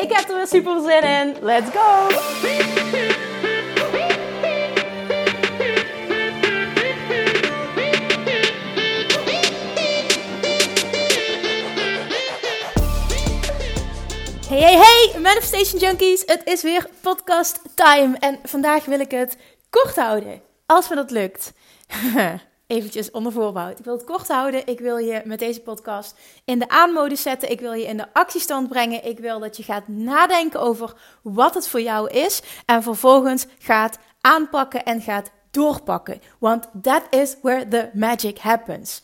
Ik 0.00 0.12
heb 0.12 0.28
er 0.28 0.36
weer 0.36 0.46
super 0.46 0.80
zin 0.80 1.02
in. 1.02 1.36
Let's 1.40 1.70
go! 1.70 2.08
Hey, 14.48 14.60
hey, 14.60 14.76
hey, 14.76 15.20
Manifestation 15.20 15.80
Junkies. 15.80 16.22
Het 16.26 16.40
is 16.44 16.62
weer 16.62 16.88
podcast 17.00 17.60
time. 17.74 18.16
En 18.18 18.38
vandaag 18.42 18.84
wil 18.84 19.00
ik 19.00 19.10
het 19.10 19.36
kort 19.70 19.96
houden. 19.96 20.42
Als 20.66 20.88
me 20.88 20.94
dat 20.94 21.10
lukt. 21.10 21.52
Eventjes 22.70 23.10
onder 23.10 23.32
voorbouw. 23.32 23.68
Ik 23.68 23.84
wil 23.84 23.92
het 23.92 24.04
kort 24.04 24.28
houden. 24.28 24.66
Ik 24.66 24.80
wil 24.80 24.96
je 24.96 25.22
met 25.24 25.38
deze 25.38 25.60
podcast 25.60 26.18
in 26.44 26.58
de 26.58 26.68
aanmodus 26.68 27.22
zetten. 27.22 27.50
Ik 27.50 27.60
wil 27.60 27.72
je 27.72 27.86
in 27.86 27.96
de 27.96 28.12
actiestand 28.12 28.68
brengen. 28.68 29.04
Ik 29.04 29.18
wil 29.18 29.38
dat 29.38 29.56
je 29.56 29.62
gaat 29.62 29.88
nadenken 29.88 30.60
over 30.60 30.94
wat 31.22 31.54
het 31.54 31.68
voor 31.68 31.80
jou 31.80 32.10
is. 32.10 32.42
En 32.66 32.82
vervolgens 32.82 33.46
gaat 33.58 33.98
aanpakken 34.20 34.84
en 34.84 35.00
gaat 35.00 35.30
doorpakken. 35.50 36.20
Want 36.38 36.68
that 36.82 37.02
is 37.10 37.36
where 37.42 37.68
the 37.68 37.90
magic 37.92 38.38
happens. 38.38 39.02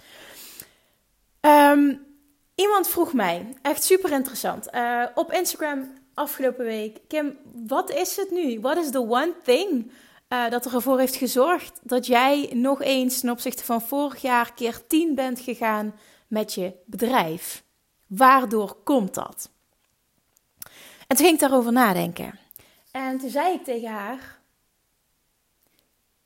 Um, 1.40 2.06
iemand 2.54 2.88
vroeg 2.88 3.12
mij, 3.12 3.56
echt 3.62 3.84
super 3.84 4.12
interessant, 4.12 4.68
uh, 4.74 5.04
op 5.14 5.32
Instagram 5.32 5.92
afgelopen 6.14 6.64
week. 6.64 7.00
Kim, 7.08 7.38
wat 7.66 7.90
is 7.90 8.16
het 8.16 8.30
nu? 8.30 8.60
What 8.60 8.76
is 8.76 8.90
the 8.90 9.08
one 9.08 9.32
thing 9.42 9.90
uh, 10.28 10.50
dat 10.50 10.72
ervoor 10.72 10.98
heeft 10.98 11.16
gezorgd 11.16 11.80
dat 11.82 12.06
jij 12.06 12.50
nog 12.52 12.82
eens 12.82 13.20
ten 13.20 13.30
opzichte 13.30 13.64
van 13.64 13.82
vorig 13.82 14.22
jaar 14.22 14.54
keer 14.54 14.86
10 14.86 15.14
bent 15.14 15.40
gegaan 15.40 15.94
met 16.26 16.54
je 16.54 16.74
bedrijf. 16.84 17.64
Waardoor 18.06 18.74
komt 18.74 19.14
dat? 19.14 19.50
En 21.06 21.16
toen 21.16 21.24
ging 21.26 21.32
ik 21.32 21.40
daarover 21.40 21.72
nadenken. 21.72 22.38
En 22.90 23.18
toen 23.18 23.30
zei 23.30 23.54
ik 23.54 23.64
tegen 23.64 23.90
haar: 23.90 24.40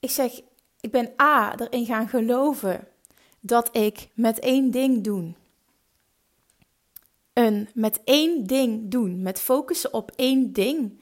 Ik 0.00 0.10
zeg, 0.10 0.40
ik 0.80 0.90
ben 0.90 1.12
A 1.20 1.58
erin 1.58 1.86
gaan 1.86 2.08
geloven 2.08 2.88
dat 3.40 3.76
ik 3.76 4.08
met 4.14 4.38
één 4.38 4.70
ding 4.70 5.04
doen. 5.04 5.36
Een 7.32 7.68
met 7.74 8.00
één 8.04 8.46
ding 8.46 8.90
doen, 8.90 9.22
met 9.22 9.40
focussen 9.40 9.92
op 9.92 10.12
één 10.16 10.52
ding, 10.52 11.00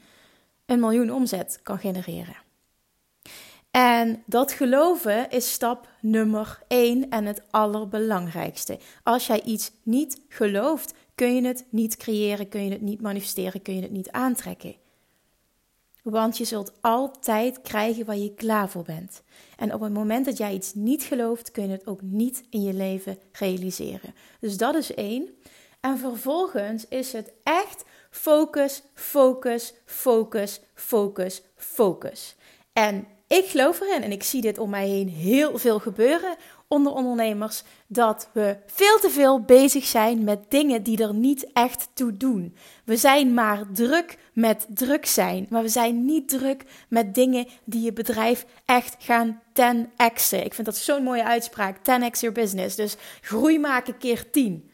een 0.66 0.80
miljoen 0.80 1.10
omzet 1.12 1.60
kan 1.62 1.78
genereren. 1.78 2.46
En 3.78 4.22
dat 4.26 4.52
geloven 4.52 5.30
is 5.30 5.52
stap 5.52 5.88
nummer 6.00 6.58
één 6.68 7.10
en 7.10 7.24
het 7.24 7.42
allerbelangrijkste. 7.50 8.78
Als 9.02 9.26
jij 9.26 9.42
iets 9.42 9.70
niet 9.82 10.20
gelooft, 10.28 10.94
kun 11.14 11.34
je 11.34 11.46
het 11.46 11.66
niet 11.70 11.96
creëren, 11.96 12.48
kun 12.48 12.64
je 12.64 12.70
het 12.70 12.80
niet 12.80 13.00
manifesteren, 13.00 13.62
kun 13.62 13.74
je 13.74 13.82
het 13.82 13.90
niet 13.90 14.10
aantrekken. 14.10 14.74
Want 16.02 16.38
je 16.38 16.44
zult 16.44 16.72
altijd 16.80 17.60
krijgen 17.62 18.04
waar 18.04 18.16
je 18.16 18.34
klaar 18.34 18.68
voor 18.68 18.82
bent. 18.82 19.22
En 19.56 19.74
op 19.74 19.80
het 19.80 19.92
moment 19.92 20.24
dat 20.24 20.36
jij 20.36 20.52
iets 20.52 20.74
niet 20.74 21.02
gelooft, 21.02 21.50
kun 21.50 21.62
je 21.62 21.72
het 21.72 21.86
ook 21.86 22.02
niet 22.02 22.44
in 22.50 22.62
je 22.62 22.74
leven 22.74 23.18
realiseren. 23.32 24.14
Dus 24.40 24.56
dat 24.56 24.74
is 24.74 24.94
één. 24.94 25.28
En 25.80 25.98
vervolgens 25.98 26.88
is 26.88 27.12
het 27.12 27.32
echt 27.42 27.84
focus, 28.10 28.82
focus, 28.94 29.74
focus, 29.84 30.60
focus, 30.74 31.42
focus. 31.56 32.36
En 32.72 33.06
ik 33.28 33.44
geloof 33.46 33.80
erin 33.80 34.02
en 34.02 34.12
ik 34.12 34.22
zie 34.22 34.40
dit 34.40 34.58
om 34.58 34.70
mij 34.70 34.88
heen 34.88 35.08
heel 35.08 35.58
veel 35.58 35.78
gebeuren 35.78 36.36
onder 36.68 36.92
ondernemers 36.92 37.62
dat 37.86 38.28
we 38.32 38.56
veel 38.66 38.98
te 38.98 39.10
veel 39.10 39.40
bezig 39.40 39.84
zijn 39.84 40.24
met 40.24 40.44
dingen 40.48 40.82
die 40.82 41.02
er 41.02 41.14
niet 41.14 41.52
echt 41.52 41.88
toe 41.94 42.16
doen. 42.16 42.56
We 42.84 42.96
zijn 42.96 43.34
maar 43.34 43.64
druk 43.72 44.18
met 44.32 44.66
druk 44.68 45.06
zijn, 45.06 45.46
maar 45.50 45.62
we 45.62 45.68
zijn 45.68 46.04
niet 46.04 46.28
druk 46.28 46.64
met 46.88 47.14
dingen 47.14 47.46
die 47.64 47.82
je 47.82 47.92
bedrijf 47.92 48.44
echt 48.64 48.96
gaan 48.98 49.42
10x'en. 49.52 50.44
Ik 50.44 50.54
vind 50.54 50.64
dat 50.64 50.76
zo'n 50.76 51.02
mooie 51.02 51.24
uitspraak, 51.24 51.78
10x 51.78 52.20
your 52.20 52.34
business. 52.34 52.76
Dus 52.76 52.96
groei 53.20 53.58
maken 53.58 53.98
keer 53.98 54.30
10. 54.30 54.67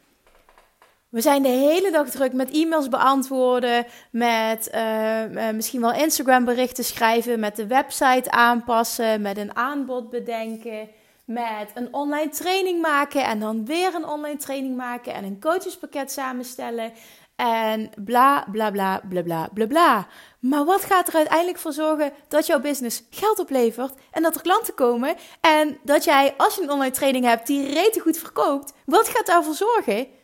We 1.15 1.21
zijn 1.21 1.43
de 1.43 1.49
hele 1.49 1.91
dag 1.91 2.11
druk 2.11 2.33
met 2.33 2.51
e-mails 2.51 2.89
beantwoorden, 2.89 3.87
met 4.11 4.71
uh, 4.75 5.51
misschien 5.53 5.81
wel 5.81 5.93
Instagram 5.93 6.45
berichten 6.45 6.85
schrijven, 6.85 7.41
met 7.41 7.57
de 7.57 7.67
website 7.67 8.31
aanpassen, 8.31 9.23
met 9.23 9.37
een 9.37 9.57
aanbod 9.57 10.11
bedenken, 10.11 10.89
met 11.25 11.71
een 11.75 11.89
online 11.91 12.29
training 12.29 12.81
maken 12.81 13.25
en 13.25 13.41
dan 13.41 13.65
weer 13.65 13.95
een 13.95 14.07
online 14.07 14.37
training 14.37 14.77
maken 14.77 15.15
en 15.15 15.25
een 15.25 15.41
coachespakket 15.41 16.13
samenstellen 16.13 16.93
en 17.37 17.91
bla 18.05 18.47
bla 18.53 18.71
bla 18.71 19.01
bla 19.09 19.23
bla 19.23 19.49
bla 19.53 19.67
bla. 19.67 20.07
Maar 20.39 20.65
wat 20.65 20.85
gaat 20.85 21.09
er 21.09 21.15
uiteindelijk 21.15 21.59
voor 21.59 21.73
zorgen 21.73 22.13
dat 22.29 22.47
jouw 22.47 22.61
business 22.61 23.03
geld 23.11 23.39
oplevert 23.39 23.95
en 24.11 24.23
dat 24.23 24.35
er 24.35 24.43
klanten 24.43 24.75
komen 24.75 25.15
en 25.41 25.79
dat 25.83 26.05
jij 26.05 26.35
als 26.37 26.55
je 26.55 26.63
een 26.63 26.71
online 26.71 26.95
training 26.95 27.25
hebt 27.25 27.47
die 27.47 27.75
rete 27.75 28.01
goed 28.01 28.19
verkoopt, 28.19 28.73
wat 28.85 29.09
gaat 29.09 29.27
daarvoor 29.27 29.55
zorgen? 29.55 30.23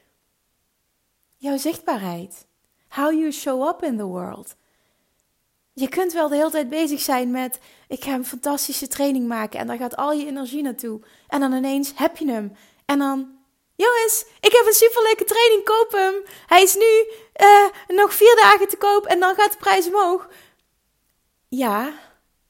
Jouw 1.40 1.56
zichtbaarheid. 1.56 2.46
How 2.88 3.12
you 3.12 3.32
show 3.32 3.68
up 3.68 3.82
in 3.82 3.96
the 3.96 4.04
world. 4.04 4.54
Je 5.72 5.88
kunt 5.88 6.12
wel 6.12 6.28
de 6.28 6.36
hele 6.36 6.50
tijd 6.50 6.68
bezig 6.68 7.00
zijn 7.00 7.30
met: 7.30 7.58
ik 7.88 8.04
ga 8.04 8.12
een 8.12 8.26
fantastische 8.26 8.88
training 8.88 9.28
maken 9.28 9.60
en 9.60 9.66
daar 9.66 9.76
gaat 9.76 9.96
al 9.96 10.12
je 10.12 10.26
energie 10.26 10.62
naartoe. 10.62 11.00
En 11.28 11.40
dan 11.40 11.52
ineens 11.52 11.92
heb 11.94 12.16
je 12.16 12.30
hem. 12.30 12.52
En 12.84 12.98
dan, 12.98 13.38
jongens, 13.74 14.24
ik 14.40 14.52
heb 14.52 14.66
een 14.66 14.72
superleuke 14.72 15.24
training, 15.24 15.64
koop 15.64 15.92
hem. 15.92 16.14
Hij 16.46 16.62
is 16.62 16.74
nu 16.74 17.12
uh, 17.46 17.96
nog 17.96 18.14
vier 18.14 18.36
dagen 18.36 18.68
te 18.68 18.76
koop 18.76 19.06
en 19.06 19.20
dan 19.20 19.34
gaat 19.34 19.52
de 19.52 19.58
prijs 19.58 19.86
omhoog. 19.86 20.28
Ja, 21.48 21.92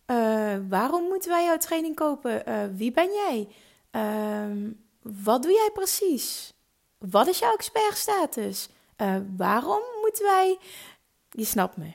uh, 0.06 0.56
waarom 0.68 1.02
moeten 1.02 1.30
wij 1.30 1.44
jouw 1.44 1.56
training 1.56 1.94
kopen? 1.94 2.42
Uh, 2.48 2.64
wie 2.72 2.92
ben 2.92 3.12
jij? 3.12 3.48
Ehm, 3.90 4.70
wat 5.02 5.42
doe 5.42 5.52
jij 5.52 5.70
precies? 5.72 6.54
Wat 6.98 7.26
is 7.26 7.38
jouw 7.38 7.54
expertstatus? 7.54 8.68
Uh, 9.02 9.14
waarom 9.36 9.82
moeten 10.00 10.24
wij. 10.24 10.58
Je 11.30 11.44
snapt 11.44 11.76
me. 11.76 11.92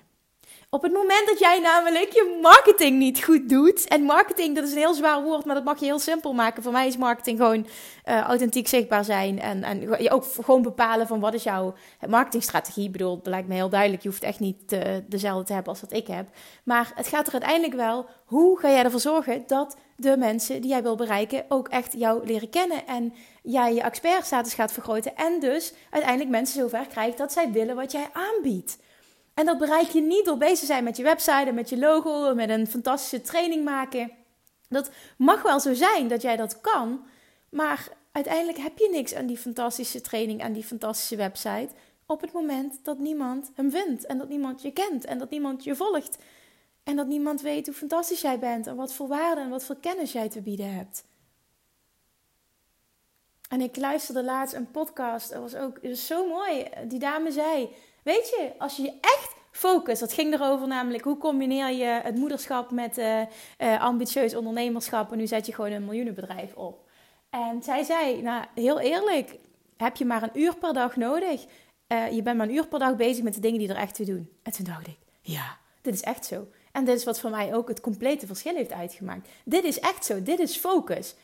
Op 0.70 0.82
het 0.82 0.94
moment 0.94 1.28
dat 1.28 1.40
jij 1.40 1.60
namelijk 1.60 2.14
je 2.14 2.40
marketing 2.42 2.98
niet 2.98 3.24
goed 3.24 3.50
doet. 3.50 3.88
En 3.88 4.02
marketing, 4.02 4.56
dat 4.56 4.64
is 4.64 4.72
een 4.72 4.78
heel 4.78 4.94
zwaar 4.94 5.24
woord, 5.24 5.46
maar 5.46 5.56
dat 5.56 5.64
mag 5.64 5.80
je 5.80 5.86
heel 5.86 6.00
simpel 6.00 6.34
maken. 6.34 6.64
Voor 6.64 6.72
mij 6.72 6.88
is 6.88 6.98
marketing 6.98 7.38
gewoon 7.38 7.68
uh, 8.06 8.22
authentiek 8.22 8.68
zichtbaar 8.68 9.04
zijn. 9.04 9.40
En, 9.40 9.64
en 9.64 9.80
je 9.80 10.12
ook 10.12 10.26
gewoon 10.44 10.62
bepalen 10.62 11.08
van 11.08 11.20
wat 11.20 11.34
is 11.34 11.44
jouw 11.44 11.74
marketingstrategie. 12.08 12.86
Ik 12.86 12.92
bedoel, 12.92 13.16
dat 13.16 13.28
lijkt 13.28 13.48
me 13.48 13.54
heel 13.54 13.70
duidelijk. 13.70 14.04
Je 14.04 14.10
hoeft 14.10 14.24
echt 14.24 14.40
niet 14.40 14.74
uh, 14.74 14.82
dezelfde 15.08 15.46
te 15.46 15.54
hebben 15.54 15.72
als 15.72 15.82
wat 15.82 15.94
ik 15.94 16.08
heb. 16.08 16.28
Maar 16.64 16.92
het 16.96 17.08
gaat 17.08 17.28
er 17.28 17.34
uiteindelijk 17.34 17.74
wel, 17.74 18.06
hoe 18.26 18.60
ga 18.60 18.70
jij 18.70 18.84
ervoor 18.84 19.00
zorgen 19.00 19.44
dat 19.48 19.78
de 19.96 20.18
mensen 20.18 20.62
die 20.62 20.70
jij 20.70 20.84
wil 20.84 20.96
bereiken 20.96 21.46
ook 21.50 21.68
echt 21.68 21.94
jou 21.98 22.26
leren 22.26 22.50
kennen. 22.50 22.88
En 22.88 23.14
jij 23.46 23.74
je 23.74 23.82
expertstatus 23.82 24.54
gaat 24.54 24.72
vergroten. 24.72 25.16
En 25.16 25.40
dus 25.40 25.74
uiteindelijk 25.90 26.32
mensen 26.32 26.60
zover 26.60 26.88
krijgt 26.88 27.18
dat 27.18 27.32
zij 27.32 27.52
willen 27.52 27.76
wat 27.76 27.92
jij 27.92 28.10
aanbiedt. 28.14 28.78
En 29.34 29.46
dat 29.46 29.58
bereik 29.58 29.90
je 29.90 30.02
niet 30.02 30.26
door 30.26 30.38
bezig 30.38 30.60
te 30.60 30.66
zijn 30.66 30.84
met 30.84 30.98
je 30.98 31.04
website 31.04 31.46
en 31.46 31.56
met 31.56 31.70
je 31.70 31.78
logo, 31.78 32.36
met 32.36 32.50
een 32.50 32.68
fantastische 32.68 33.22
training 33.22 33.64
maken. 33.64 34.12
Dat 34.70 34.90
mag 35.18 35.42
wel 35.42 35.60
zo 35.60 35.74
zijn 35.74 36.08
dat 36.08 36.22
jij 36.22 36.36
dat 36.36 36.62
kan, 36.62 37.06
maar 37.50 37.88
uiteindelijk 38.12 38.58
heb 38.58 38.78
je 38.78 38.90
niks 38.92 39.16
aan 39.16 39.26
die 39.26 39.38
fantastische 39.38 40.02
training, 40.02 40.44
aan 40.44 40.54
die 40.54 40.64
fantastische 40.64 41.16
website, 41.16 41.70
op 42.06 42.22
het 42.22 42.32
moment 42.32 42.80
dat 42.84 43.00
niemand 43.00 43.52
hem 43.56 43.72
vindt 43.72 44.06
en 44.06 44.18
dat 44.18 44.30
niemand 44.30 44.62
je 44.62 44.72
kent 44.72 45.06
en 45.06 45.18
dat 45.18 45.30
niemand 45.30 45.64
je 45.64 45.76
volgt 45.76 46.18
en 46.84 46.96
dat 46.96 47.08
niemand 47.08 47.42
weet 47.42 47.66
hoe 47.66 47.76
fantastisch 47.76 48.22
jij 48.22 48.40
bent 48.40 48.68
en 48.68 48.76
wat 48.76 48.94
voor 48.94 49.08
waarde 49.08 49.42
en 49.42 49.50
wat 49.50 49.64
voor 49.64 49.80
kennis 49.80 50.12
jij 50.12 50.30
te 50.30 50.42
bieden 50.42 50.74
hebt. 50.74 51.04
En 53.50 53.62
ik 53.62 53.76
luisterde 53.78 54.24
laatst 54.24 54.56
een 54.56 54.72
podcast, 54.72 55.32
dat 55.32 55.42
was 55.42 55.56
ook 55.56 55.80
was 55.82 56.06
zo 56.06 56.28
mooi. 56.28 56.66
Die 56.88 57.00
dame 57.00 57.32
zei: 57.32 57.70
Weet 58.04 58.30
je, 58.30 58.52
als 58.58 58.76
je 58.76 58.84
je 58.84 58.94
echt 59.02 59.36
focust, 59.52 60.00
dat 60.00 60.14
ging 60.14 60.34
erover 60.34 60.68
namelijk 60.68 61.04
hoe 61.04 61.18
combineer 61.18 61.72
je 61.72 62.00
het 62.04 62.16
moederschap 62.16 62.72
met 62.72 62.98
uh, 62.98 63.22
uh, 63.22 63.82
ambitieus 63.82 64.36
ondernemerschap 64.36 65.12
en 65.12 65.18
nu 65.18 65.28
zet 65.28 65.46
je 65.46 65.54
gewoon 65.54 65.72
een 65.72 65.86
miljoenenbedrijf 65.86 66.56
op. 66.56 66.90
En 67.30 67.64
zij 67.64 67.84
zei: 67.84 68.22
Nou, 68.22 68.46
heel 68.56 68.80
eerlijk, 68.80 69.36
heb 69.78 69.96
je 69.96 70.06
maar 70.06 70.24
een 70.24 70.42
uur 70.42 70.56
per 70.56 70.74
dag 70.74 70.96
nodig 70.96 71.46
uh, 71.88 72.12
je 72.12 72.22
bent 72.22 72.38
maar 72.38 72.48
een 72.48 72.56
uur 72.56 72.68
per 72.68 72.80
dag 72.80 72.96
bezig 72.96 73.24
met 73.24 73.34
de 73.34 73.40
dingen 73.40 73.60
die 73.60 73.70
er 73.70 73.76
echt 73.76 73.96
toe 73.96 74.06
doen. 74.06 74.30
En 74.44 74.52
toen 74.52 74.66
dacht 74.66 74.88
ik, 74.88 74.98
ja, 75.22 75.58
dit 75.82 75.94
is 75.94 76.02
echt 76.02 76.26
zo. 76.26 76.48
En 76.72 76.86
dit 76.86 76.98
is 76.98 77.04
wat 77.04 77.20
voor 77.20 77.30
mij 77.30 77.56
ook 77.56 77.68
het 77.68 77.82
complete 77.82 78.28
verschil 78.28 78.56
heeft 78.56 78.72
uitgemaakt. 78.72 79.30
Dit 79.46 79.64
is 79.64 79.80
echt 79.80 80.06
zo, 80.06 80.24
dit 80.24 80.40
is 80.40 80.58
focus. 80.58 81.16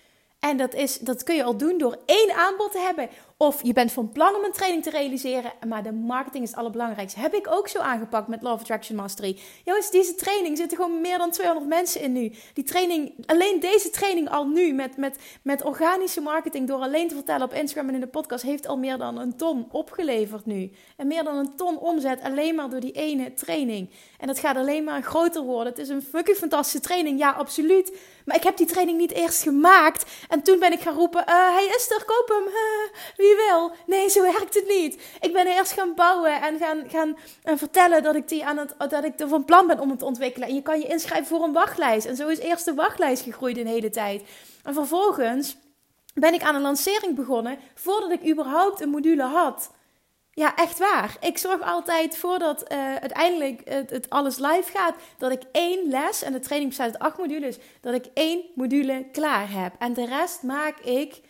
En 0.48 0.58
dat, 0.58 0.74
is, 0.74 0.98
dat 0.98 1.24
kun 1.24 1.36
je 1.36 1.44
al 1.44 1.58
doen 1.58 1.78
door 1.78 1.98
één 2.06 2.34
aanbod 2.36 2.72
te 2.72 2.80
hebben. 2.80 3.10
Of 3.42 3.64
je 3.64 3.74
bent 3.74 3.92
van 3.92 4.12
plan 4.12 4.36
om 4.36 4.44
een 4.44 4.52
training 4.52 4.84
te 4.84 4.90
realiseren, 4.90 5.52
maar 5.68 5.84
de 5.84 5.92
marketing 5.92 6.44
is 6.44 6.50
het 6.50 6.60
allerbelangrijkste. 6.60 7.20
Heb 7.20 7.34
ik 7.34 7.48
ook 7.50 7.68
zo 7.68 7.80
aangepakt 7.80 8.28
met 8.28 8.42
Love 8.42 8.60
Attraction 8.62 8.96
Mastery. 8.96 9.40
Jongens, 9.66 9.92
deze 9.92 10.16
training 10.16 10.58
zitten 10.58 10.78
gewoon 10.78 11.02
meer 11.02 11.18
dan 11.18 11.32
200 11.32 11.70
mensen 11.70 12.02
in 12.02 12.12
nu. 12.12 12.34
Die 12.54 12.64
training, 12.64 13.14
alleen 13.26 13.60
deze 13.60 13.90
training 13.90 14.30
al 14.30 14.48
nu 14.48 14.74
met, 14.74 14.98
met, 14.98 15.18
met 15.42 15.64
organische 15.64 16.22
marketing, 16.22 16.68
door 16.68 16.80
alleen 16.80 17.08
te 17.08 17.16
vertellen 17.16 17.46
op 17.46 17.54
Instagram 17.54 17.88
en 17.88 17.94
in 17.94 18.00
de 18.02 18.08
podcast, 18.08 18.44
heeft 18.44 18.68
al 18.68 18.78
meer 18.78 18.98
dan 18.98 19.18
een 19.18 19.38
ton 19.38 19.68
opgeleverd 19.72 20.46
nu. 20.46 20.72
En 20.98 21.08
meer 21.08 21.24
dan 21.24 21.36
een 21.36 21.56
ton 21.56 21.80
omzet 21.80 22.22
alleen 22.22 22.56
maar 22.56 22.70
door 22.70 22.80
die 22.80 22.92
ene 22.92 23.34
training. 23.34 23.90
En 24.18 24.28
dat 24.28 24.40
gaat 24.40 24.56
alleen 24.56 24.84
maar 24.84 25.02
groter 25.04 25.44
worden. 25.44 25.74
Het 25.74 25.82
is 25.82 25.90
een 25.90 26.02
fucking 26.02 26.38
fantastische 26.38 26.80
training, 26.80 27.20
ja, 27.20 27.32
absoluut. 27.32 27.98
Maar 28.26 28.36
ik 28.36 28.44
heb 28.44 28.58
die 28.58 28.66
training 28.66 28.98
niet 28.98 29.12
eerst 29.12 29.42
gemaakt. 29.42 30.12
En 30.30 30.42
toen 30.42 30.60
ben 30.60 30.72
ik 30.72 30.80
gaan 30.80 30.96
roepen: 30.96 31.22
uh, 31.22 31.54
Hij 31.54 31.66
is 31.66 31.92
er, 31.92 32.06
koop 32.06 32.28
hem. 32.28 32.54
wie 33.22 33.31
wil. 33.36 33.72
Nee, 33.86 34.10
zo 34.10 34.22
werkt 34.22 34.54
het 34.54 34.68
niet. 34.68 35.02
Ik 35.20 35.34
ben 35.34 35.48
eerst 35.48 35.72
gaan 35.72 35.96
bouwen 35.96 36.42
en 36.42 36.58
gaan, 36.58 36.84
gaan 36.88 37.18
en 37.44 37.58
vertellen 37.58 38.04
dat 38.04 38.16
ik, 38.16 38.28
die 38.28 38.46
aan 38.46 38.58
het, 38.58 38.76
dat 38.90 39.04
ik 39.04 39.20
er 39.20 39.28
van 39.28 39.46
plan 39.46 39.68
ben 39.68 39.80
om 39.80 39.90
het 39.90 40.00
te 40.00 40.06
ontwikkelen. 40.06 40.48
En 40.48 40.56
je 40.56 40.62
kan 40.62 40.80
je 40.80 40.88
inschrijven 40.88 41.28
voor 41.28 41.44
een 41.44 41.54
wachtlijst. 41.54 42.06
En 42.06 42.16
zo 42.16 42.28
is 42.28 42.40
eerst 42.40 42.66
de 42.66 42.74
wachtlijst 42.74 43.24
gegroeid 43.24 43.56
de 43.56 43.68
hele 43.68 43.90
tijd. 43.90 44.24
En 44.64 44.74
vervolgens 44.74 45.58
ben 46.14 46.34
ik 46.34 46.42
aan 46.42 46.56
een 46.56 46.62
lancering 46.62 47.16
begonnen 47.16 47.58
voordat 47.76 48.12
ik 48.12 48.30
überhaupt 48.30 48.82
een 48.82 48.90
module 48.90 49.24
had. 49.24 49.72
Ja, 50.34 50.56
echt 50.56 50.78
waar. 50.78 51.18
Ik 51.20 51.38
zorg 51.38 51.62
altijd 51.62 52.18
voordat 52.18 52.72
uh, 52.72 52.96
uiteindelijk 52.96 53.62
het, 53.64 53.90
het, 53.90 54.10
alles 54.10 54.38
live 54.38 54.72
gaat, 54.74 54.96
dat 55.18 55.32
ik 55.32 55.42
één 55.52 55.90
les, 55.90 56.24
en 56.24 56.32
de 56.32 56.40
training 56.40 56.70
bestaat 56.70 56.94
uit 56.94 57.00
acht 57.00 57.18
modules, 57.18 57.58
dat 57.82 57.94
ik 57.94 58.06
één 58.14 58.42
module 58.56 59.06
klaar 59.12 59.52
heb. 59.52 59.74
En 59.80 59.94
de 59.94 60.06
rest 60.06 60.44
maak 60.44 60.80
ik 60.80 61.22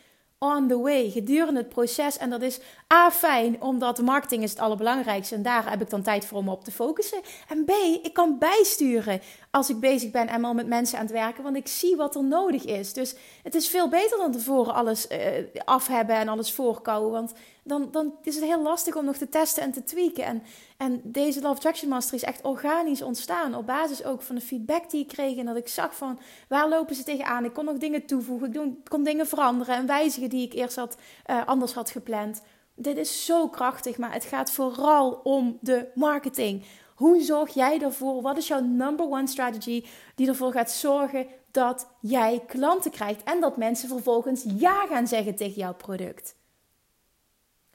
on 0.43 0.67
the 0.67 0.79
way, 0.79 1.09
gedurende 1.09 1.59
het 1.59 1.69
proces. 1.69 2.17
En 2.17 2.29
dat 2.29 2.41
is 2.41 2.59
A, 2.91 3.11
fijn, 3.11 3.61
omdat 3.61 4.01
marketing 4.01 4.43
is 4.43 4.49
het 4.49 4.59
allerbelangrijkste. 4.59 5.35
En 5.35 5.41
daar 5.41 5.69
heb 5.69 5.81
ik 5.81 5.89
dan 5.89 6.01
tijd 6.01 6.25
voor 6.25 6.37
om 6.37 6.49
op 6.49 6.63
te 6.63 6.71
focussen. 6.71 7.21
En 7.47 7.65
B, 7.65 7.69
ik 8.01 8.13
kan 8.13 8.37
bijsturen 8.37 9.21
als 9.51 9.69
ik 9.69 9.79
bezig 9.79 10.11
ben 10.11 10.27
en 10.27 10.43
al 10.43 10.53
met 10.53 10.67
mensen 10.67 10.97
aan 10.97 11.03
het 11.03 11.13
werken. 11.13 11.43
Want 11.43 11.55
ik 11.55 11.67
zie 11.67 11.95
wat 11.95 12.15
er 12.15 12.23
nodig 12.23 12.65
is. 12.65 12.93
Dus 12.93 13.15
het 13.43 13.55
is 13.55 13.67
veel 13.67 13.89
beter 13.89 14.17
dan 14.17 14.31
tevoren 14.31 14.73
alles 14.73 15.07
uh, 15.11 15.17
af 15.65 15.87
hebben 15.87 16.15
en 16.15 16.27
alles 16.27 16.53
voorkouwen. 16.53 17.11
Want 17.11 17.33
dan, 17.63 17.87
dan 17.91 18.13
is 18.23 18.35
het 18.35 18.43
heel 18.43 18.61
lastig 18.61 18.95
om 18.95 19.05
nog 19.05 19.17
te 19.17 19.29
testen 19.29 19.63
en 19.63 19.71
te 19.71 19.83
tweaken. 19.83 20.23
En, 20.23 20.43
en 20.77 21.01
deze 21.03 21.41
Love 21.41 21.59
Traction 21.59 21.89
Master 21.89 22.15
is 22.15 22.23
echt 22.23 22.41
organisch 22.41 23.01
ontstaan. 23.01 23.55
Op 23.55 23.65
basis 23.65 24.03
ook 24.03 24.21
van 24.21 24.35
de 24.35 24.41
feedback 24.41 24.89
die 24.89 25.01
ik 25.01 25.07
kreeg. 25.07 25.37
En 25.37 25.45
dat 25.45 25.57
ik 25.57 25.67
zag 25.67 25.95
van 25.95 26.19
waar 26.47 26.69
lopen 26.69 26.95
ze 26.95 27.03
tegenaan. 27.03 27.45
Ik 27.45 27.53
kon 27.53 27.65
nog 27.65 27.77
dingen 27.77 28.05
toevoegen. 28.05 28.53
Ik 28.53 28.89
kon 28.89 29.03
dingen 29.03 29.27
veranderen 29.27 29.75
en 29.75 29.85
wijzigen 29.85 30.29
die 30.29 30.45
ik 30.45 30.53
eerst 30.53 30.75
had, 30.75 30.97
uh, 31.29 31.47
anders 31.47 31.73
had 31.73 31.89
gepland. 31.89 32.41
Dit 32.81 32.97
is 32.97 33.25
zo 33.25 33.47
krachtig, 33.47 33.97
maar 33.97 34.13
het 34.13 34.23
gaat 34.23 34.51
vooral 34.51 35.11
om 35.23 35.57
de 35.61 35.87
marketing. 35.95 36.65
Hoe 36.95 37.21
zorg 37.21 37.53
jij 37.53 37.81
ervoor? 37.81 38.21
Wat 38.21 38.37
is 38.37 38.47
jouw 38.47 38.59
number 38.59 39.05
one 39.05 39.27
strategy 39.27 39.85
die 40.15 40.27
ervoor 40.27 40.51
gaat 40.51 40.71
zorgen 40.71 41.27
dat 41.51 41.87
jij 41.99 42.43
klanten 42.47 42.91
krijgt 42.91 43.23
en 43.23 43.41
dat 43.41 43.57
mensen 43.57 43.89
vervolgens 43.89 44.45
ja 44.57 44.85
gaan 44.87 45.07
zeggen 45.07 45.35
tegen 45.35 45.61
jouw 45.61 45.73
product? 45.73 46.35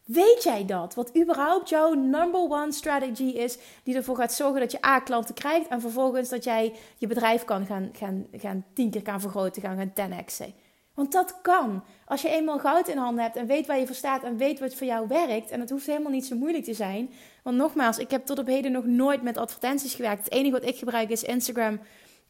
Weet 0.04 0.42
jij 0.42 0.64
dat? 0.64 0.94
Wat 0.94 1.16
überhaupt 1.16 1.68
jouw 1.68 1.92
number 1.92 2.40
one 2.40 2.72
strategy 2.72 3.22
is, 3.22 3.58
die 3.82 3.94
ervoor 3.94 4.16
gaat 4.16 4.32
zorgen 4.32 4.60
dat 4.60 4.72
je 4.72 4.86
A 4.86 5.00
klanten 5.00 5.34
krijgt 5.34 5.68
en 5.68 5.80
vervolgens 5.80 6.28
dat 6.28 6.44
jij 6.44 6.74
je 6.96 7.06
bedrijf 7.06 7.44
kan 7.44 7.66
gaan, 7.66 7.90
gaan, 7.92 8.26
gaan 8.32 8.64
tien 8.72 8.90
keer 8.90 9.00
gaan 9.04 9.20
vergroten, 9.20 9.62
gaan 9.62 9.92
gaan 9.94 10.10
10x'en. 10.10 10.65
Want 10.96 11.12
dat 11.12 11.40
kan. 11.42 11.84
Als 12.04 12.22
je 12.22 12.28
eenmaal 12.28 12.58
goud 12.58 12.88
in 12.88 12.96
handen 12.96 13.24
hebt 13.24 13.36
en 13.36 13.46
weet 13.46 13.66
waar 13.66 13.78
je 13.78 13.86
voor 13.86 13.94
staat 13.94 14.22
en 14.22 14.36
weet 14.36 14.58
wat 14.60 14.74
voor 14.74 14.86
jou 14.86 15.08
werkt. 15.08 15.50
En 15.50 15.60
het 15.60 15.70
hoeft 15.70 15.86
helemaal 15.86 16.12
niet 16.12 16.26
zo 16.26 16.36
moeilijk 16.36 16.64
te 16.64 16.74
zijn. 16.74 17.10
Want 17.42 17.56
nogmaals, 17.56 17.98
ik 17.98 18.10
heb 18.10 18.26
tot 18.26 18.38
op 18.38 18.46
heden 18.46 18.72
nog 18.72 18.84
nooit 18.84 19.22
met 19.22 19.36
advertenties 19.36 19.94
gewerkt. 19.94 20.24
Het 20.24 20.32
enige 20.32 20.52
wat 20.52 20.68
ik 20.68 20.76
gebruik 20.76 21.08
is 21.08 21.22
Instagram. 21.22 21.80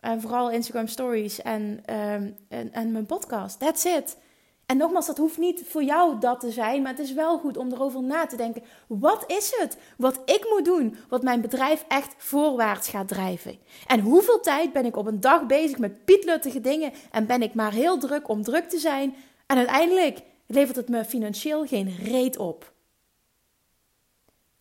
En 0.01 0.21
vooral 0.21 0.51
Instagram 0.51 0.87
stories 0.87 1.43
en, 1.43 1.63
um, 1.63 2.37
en, 2.49 2.73
en 2.73 2.93
mijn 2.93 3.07
podcast. 3.07 3.59
That's 3.59 3.85
it. 3.85 4.17
En 4.67 4.77
nogmaals, 4.77 5.07
dat 5.07 5.19
hoeft 5.19 5.39
niet 5.39 5.63
voor 5.69 5.83
jou 5.83 6.19
dat 6.19 6.41
te 6.41 6.51
zijn, 6.51 6.83
maar 6.83 6.91
het 6.91 7.01
is 7.01 7.13
wel 7.13 7.39
goed 7.39 7.57
om 7.57 7.73
erover 7.73 8.03
na 8.03 8.27
te 8.27 8.37
denken. 8.37 8.63
Wat 8.87 9.25
is 9.27 9.53
het 9.57 9.77
wat 9.97 10.21
ik 10.25 10.47
moet 10.51 10.65
doen, 10.65 10.97
wat 11.09 11.23
mijn 11.23 11.41
bedrijf 11.41 11.85
echt 11.89 12.15
voorwaarts 12.17 12.89
gaat 12.89 13.09
drijven? 13.09 13.59
En 13.87 14.01
hoeveel 14.01 14.41
tijd 14.41 14.73
ben 14.73 14.85
ik 14.85 14.97
op 14.97 15.07
een 15.07 15.21
dag 15.21 15.47
bezig 15.47 15.79
met 15.79 16.05
pietluttige 16.05 16.61
dingen 16.61 16.93
en 17.11 17.27
ben 17.27 17.43
ik 17.43 17.55
maar 17.55 17.73
heel 17.73 17.99
druk 17.99 18.29
om 18.29 18.43
druk 18.43 18.69
te 18.69 18.79
zijn? 18.79 19.15
En 19.47 19.57
uiteindelijk 19.57 20.23
levert 20.47 20.77
het 20.77 20.89
me 20.89 21.05
financieel 21.05 21.67
geen 21.67 21.97
reet 22.03 22.39
op. 22.39 22.73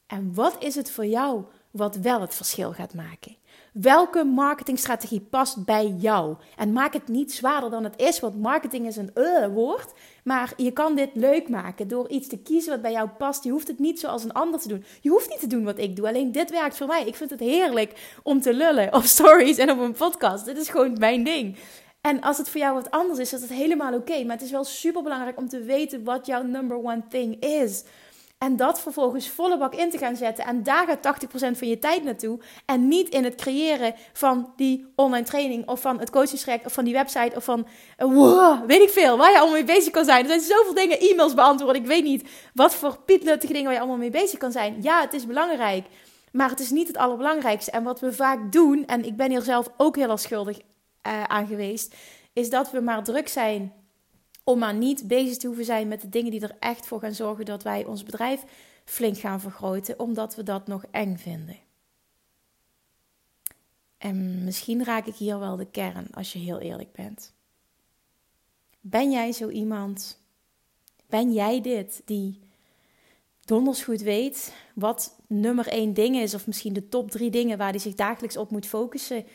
En 0.08 0.34
wat 0.34 0.56
is 0.60 0.76
het 0.76 0.92
voor 0.92 1.06
jou 1.06 1.44
wat 1.72 1.96
wel 1.96 2.22
het 2.22 2.36
verschil 2.36 2.72
gaat 2.72 2.94
maken? 2.94 3.36
Welke 3.82 4.24
marketingstrategie 4.24 5.22
past 5.22 5.66
bij 5.66 5.96
jou? 5.98 6.36
En 6.56 6.74
maak 6.74 6.94
het 6.94 7.08
niet 7.08 7.34
zwaarder 7.34 7.70
dan 7.70 7.84
het 7.84 8.00
is, 8.00 8.20
want 8.20 8.42
marketing 8.42 8.88
is 8.88 8.96
een 8.96 9.12
uh, 9.16 9.48
woord. 9.48 9.94
Maar 10.24 10.54
je 10.58 10.72
kan 10.72 10.96
dit 10.96 11.10
leuk 11.14 11.50
maken 11.50 11.88
door 11.88 12.10
iets 12.10 12.28
te 12.28 12.38
kiezen 12.38 12.72
wat 12.72 12.82
bij 12.82 12.92
jou 12.92 13.10
past. 13.10 13.44
Je 13.44 13.50
hoeft 13.50 13.68
het 13.68 13.80
niet 13.80 14.00
zoals 14.00 14.24
een 14.24 14.34
ander 14.34 14.60
te 14.60 14.68
doen. 14.68 14.84
Je 15.02 15.10
hoeft 15.10 15.30
niet 15.30 15.40
te 15.40 15.48
doen 15.48 15.64
wat 15.64 15.78
ik 15.78 15.96
doe. 15.96 16.08
Alleen 16.08 16.32
dit 16.32 16.52
werkt 16.52 16.78
voor 16.78 16.88
mij. 16.88 17.06
Ik 17.06 17.16
vind 17.16 17.30
het 17.30 17.40
heerlijk 17.40 18.20
om 18.24 18.42
te 18.42 18.54
lullen 18.54 18.94
op 18.94 19.04
stories 19.16 19.58
en 19.58 19.72
op 19.72 19.80
een 19.80 19.94
podcast. 19.94 20.46
Dit 20.46 20.58
is 20.58 20.70
gewoon 20.70 20.98
mijn 21.00 21.24
ding. 21.24 21.58
En 22.02 22.22
als 22.22 22.38
het 22.38 22.50
voor 22.50 22.62
jou 22.62 22.74
wat 22.74 22.92
anders 22.92 23.20
is, 23.20 23.34
is 23.34 23.42
het 23.42 23.50
helemaal 23.50 23.94
oké. 23.94 24.24
Maar 24.24 24.36
het 24.36 24.46
is 24.46 24.52
wel 24.52 24.64
super 24.64 25.04
belangrijk 25.04 25.38
om 25.38 25.50
te 25.50 25.64
weten 25.64 26.04
wat 26.04 26.26
jouw 26.26 26.44
number 26.44 26.78
one 26.78 27.04
thing 27.10 27.44
is. 27.44 27.84
En 28.38 28.56
dat 28.56 28.82
vervolgens 28.82 29.30
volle 29.30 29.58
bak 29.58 29.76
in 29.76 29.90
te 29.90 29.98
gaan 29.98 30.16
zetten. 30.16 30.46
En 30.46 30.64
daar 30.64 30.88
gaat 30.88 31.26
80% 31.26 31.58
van 31.58 31.68
je 31.68 31.80
tijd 31.80 32.04
naartoe. 32.04 32.40
En 32.66 32.88
niet 32.88 33.10
in 33.10 33.24
het 33.24 33.36
creëren 33.36 33.94
van 34.14 34.54
die 34.56 34.94
online 34.96 35.26
training. 35.26 35.68
Of 35.68 35.82
van 35.82 36.00
het 36.00 36.10
coachingstraject. 36.10 36.66
Of 36.66 36.74
van 36.74 36.84
die 36.84 36.94
website. 36.94 37.36
Of 37.36 37.44
van, 37.44 37.68
wow, 37.98 38.66
weet 38.66 38.82
ik 38.82 38.90
veel. 38.90 39.18
Waar 39.18 39.32
je 39.32 39.38
allemaal 39.38 39.56
mee 39.56 39.76
bezig 39.76 39.92
kan 39.92 40.06
zijn. 40.06 40.24
Er 40.24 40.28
zijn 40.28 40.42
zoveel 40.42 40.74
dingen. 40.74 41.00
E-mails 41.00 41.34
beantwoorden. 41.34 41.82
Ik 41.82 41.88
weet 41.88 42.04
niet 42.04 42.30
wat 42.54 42.76
voor 42.76 42.98
pietluttige 43.06 43.54
dingen 43.54 43.66
waar 43.66 43.74
je 43.74 43.80
allemaal 43.80 44.00
mee 44.00 44.10
bezig 44.10 44.40
kan 44.40 44.52
zijn. 44.52 44.82
Ja, 44.82 45.02
het 45.02 45.14
is 45.14 45.26
belangrijk. 45.26 45.86
Maar 46.32 46.50
het 46.50 46.60
is 46.60 46.70
niet 46.70 46.88
het 46.88 46.98
allerbelangrijkste. 46.98 47.72
En 47.72 47.84
wat 47.84 48.00
we 48.00 48.14
vaak 48.14 48.52
doen. 48.52 48.86
En 48.86 49.06
ik 49.06 49.16
ben 49.16 49.30
hier 49.30 49.42
zelf 49.42 49.68
ook 49.78 49.96
heel 49.96 50.10
erg 50.10 50.20
schuldig 50.20 50.58
uh, 50.58 51.24
aan 51.24 51.48
geweest. 51.48 51.96
Is 52.34 52.50
dat 52.50 52.72
we 52.72 52.80
maar 52.80 53.04
druk 53.04 53.28
zijn 53.28 53.85
om 54.46 54.60
maar 54.60 54.74
niet 54.74 55.08
bezig 55.08 55.38
te 55.38 55.48
hoeven 55.48 55.66
zijn 55.66 55.88
met 55.88 56.02
de 56.02 56.10
dingen 56.10 56.32
die 56.32 56.42
er 56.42 56.56
echt 56.60 56.88
voor 56.88 57.00
gaan 57.00 57.14
zorgen 57.14 57.46
dat 57.46 57.64
wij 57.64 57.86
ons 57.86 58.04
bedrijf 58.04 58.44
flink 58.84 59.18
gaan 59.18 59.40
vergroten, 59.40 60.00
omdat 60.00 60.36
we 60.36 60.44
dat 60.44 60.68
nog 60.68 60.86
eng 60.92 61.18
vinden. 61.18 61.58
En 63.98 64.44
misschien 64.44 64.84
raak 64.84 65.06
ik 65.06 65.16
hier 65.16 65.40
wel 65.40 65.56
de 65.56 65.68
kern 65.72 66.08
als 66.12 66.34
je 66.34 66.40
heel 66.40 66.60
eerlijk 66.60 66.92
bent. 66.92 67.34
Ben 68.82 69.12
jij 69.12 69.32
zo 69.32 69.50
iemand? 69.50 70.20
Ben 71.08 71.34
jij 71.34 71.62
dit 71.62 72.02
die 72.06 72.40
donders 73.46 73.84
goed 73.84 74.02
weet 74.02 74.54
wat 74.76 75.20
nummer 75.28 75.68
één 75.68 75.94
ding 75.94 76.16
is, 76.16 76.34
of 76.34 76.48
misschien 76.48 76.74
de 76.74 76.90
top 76.90 77.12
drie 77.12 77.30
dingen 77.30 77.58
waar 77.58 77.70
hij 77.70 77.80
zich 77.80 77.96
dagelijks 77.96 78.38
op 78.38 78.52
moet 78.52 78.66
focussen 78.66 79.26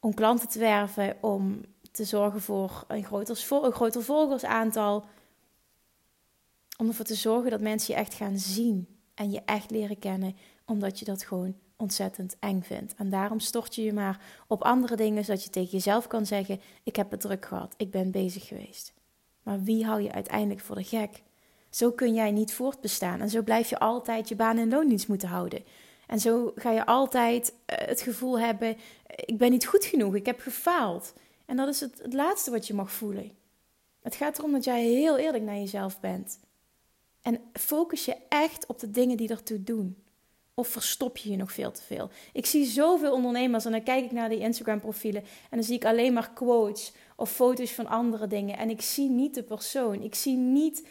om 0.00 0.14
klanten 0.14 0.48
te 0.48 0.58
werven, 0.58 1.16
om 1.20 1.60
te 1.94 2.04
zorgen 2.04 2.40
voor 2.40 2.84
een 2.88 3.04
groter, 3.04 3.46
een 3.62 3.72
groter 3.72 4.02
volgersaantal. 4.02 5.04
Om 6.78 6.88
ervoor 6.88 7.04
te 7.04 7.14
zorgen 7.14 7.50
dat 7.50 7.60
mensen 7.60 7.94
je 7.94 8.00
echt 8.00 8.14
gaan 8.14 8.38
zien 8.38 8.88
en 9.14 9.30
je 9.30 9.42
echt 9.44 9.70
leren 9.70 9.98
kennen, 9.98 10.36
omdat 10.66 10.98
je 10.98 11.04
dat 11.04 11.24
gewoon 11.24 11.54
ontzettend 11.76 12.36
eng 12.40 12.62
vindt. 12.62 12.94
En 12.94 13.10
daarom 13.10 13.40
stort 13.40 13.74
je 13.74 13.82
je 13.82 13.92
maar 13.92 14.20
op 14.46 14.62
andere 14.62 14.96
dingen, 14.96 15.24
zodat 15.24 15.44
je 15.44 15.50
tegen 15.50 15.70
jezelf 15.70 16.06
kan 16.06 16.26
zeggen: 16.26 16.60
Ik 16.82 16.96
heb 16.96 17.10
het 17.10 17.20
druk 17.20 17.44
gehad, 17.46 17.74
ik 17.76 17.90
ben 17.90 18.10
bezig 18.10 18.46
geweest. 18.46 18.92
Maar 19.42 19.62
wie 19.62 19.84
hou 19.84 20.02
je 20.02 20.12
uiteindelijk 20.12 20.60
voor 20.60 20.76
de 20.76 20.84
gek? 20.84 21.22
Zo 21.70 21.90
kun 21.90 22.14
jij 22.14 22.30
niet 22.30 22.52
voortbestaan 22.54 23.20
en 23.20 23.30
zo 23.30 23.42
blijf 23.42 23.70
je 23.70 23.78
altijd 23.78 24.28
je 24.28 24.36
baan 24.36 24.58
en 24.58 24.68
loondienst 24.68 25.08
moeten 25.08 25.28
houden. 25.28 25.64
En 26.06 26.20
zo 26.20 26.52
ga 26.54 26.70
je 26.70 26.86
altijd 26.86 27.54
eh, 27.66 27.88
het 27.88 28.00
gevoel 28.00 28.38
hebben: 28.38 28.76
ik 29.06 29.38
ben 29.38 29.50
niet 29.50 29.66
goed 29.66 29.84
genoeg, 29.84 30.14
ik 30.14 30.26
heb 30.26 30.40
gefaald. 30.40 31.12
En 31.44 31.56
dat 31.56 31.68
is 31.68 31.80
het, 31.80 32.12
laatste 32.12 32.50
wat 32.50 32.66
je 32.66 32.74
mag 32.74 32.92
voelen. 32.92 33.32
Het 34.00 34.14
gaat 34.14 34.38
erom 34.38 34.52
dat 34.52 34.64
jij 34.64 34.84
heel 34.84 35.18
eerlijk 35.18 35.44
naar 35.44 35.56
jezelf 35.56 36.00
bent. 36.00 36.38
En 37.22 37.40
focus 37.52 38.04
je 38.04 38.16
echt 38.28 38.66
op 38.66 38.78
de 38.78 38.90
dingen 38.90 39.16
die 39.16 39.28
ertoe 39.28 39.62
doen. 39.62 40.02
Of 40.54 40.68
verstop 40.68 41.16
je 41.16 41.30
je 41.30 41.36
nog 41.36 41.52
veel 41.52 41.70
te 41.70 41.82
veel? 41.82 42.10
Ik 42.32 42.46
zie 42.46 42.64
zoveel 42.64 43.12
ondernemers 43.12 43.64
en 43.64 43.70
dan 43.70 43.82
kijk 43.82 44.04
ik 44.04 44.12
naar 44.12 44.28
die 44.28 44.38
Instagram-profielen 44.38 45.22
en 45.22 45.56
dan 45.56 45.62
zie 45.62 45.74
ik 45.74 45.84
alleen 45.84 46.12
maar 46.12 46.30
quotes 46.32 46.92
of 47.16 47.30
foto's 47.30 47.72
van 47.72 47.86
andere 47.86 48.26
dingen. 48.26 48.58
En 48.58 48.70
ik 48.70 48.80
zie 48.80 49.08
niet 49.08 49.34
de 49.34 49.42
persoon. 49.42 50.02
Ik 50.02 50.14
zie 50.14 50.36
niet 50.36 50.86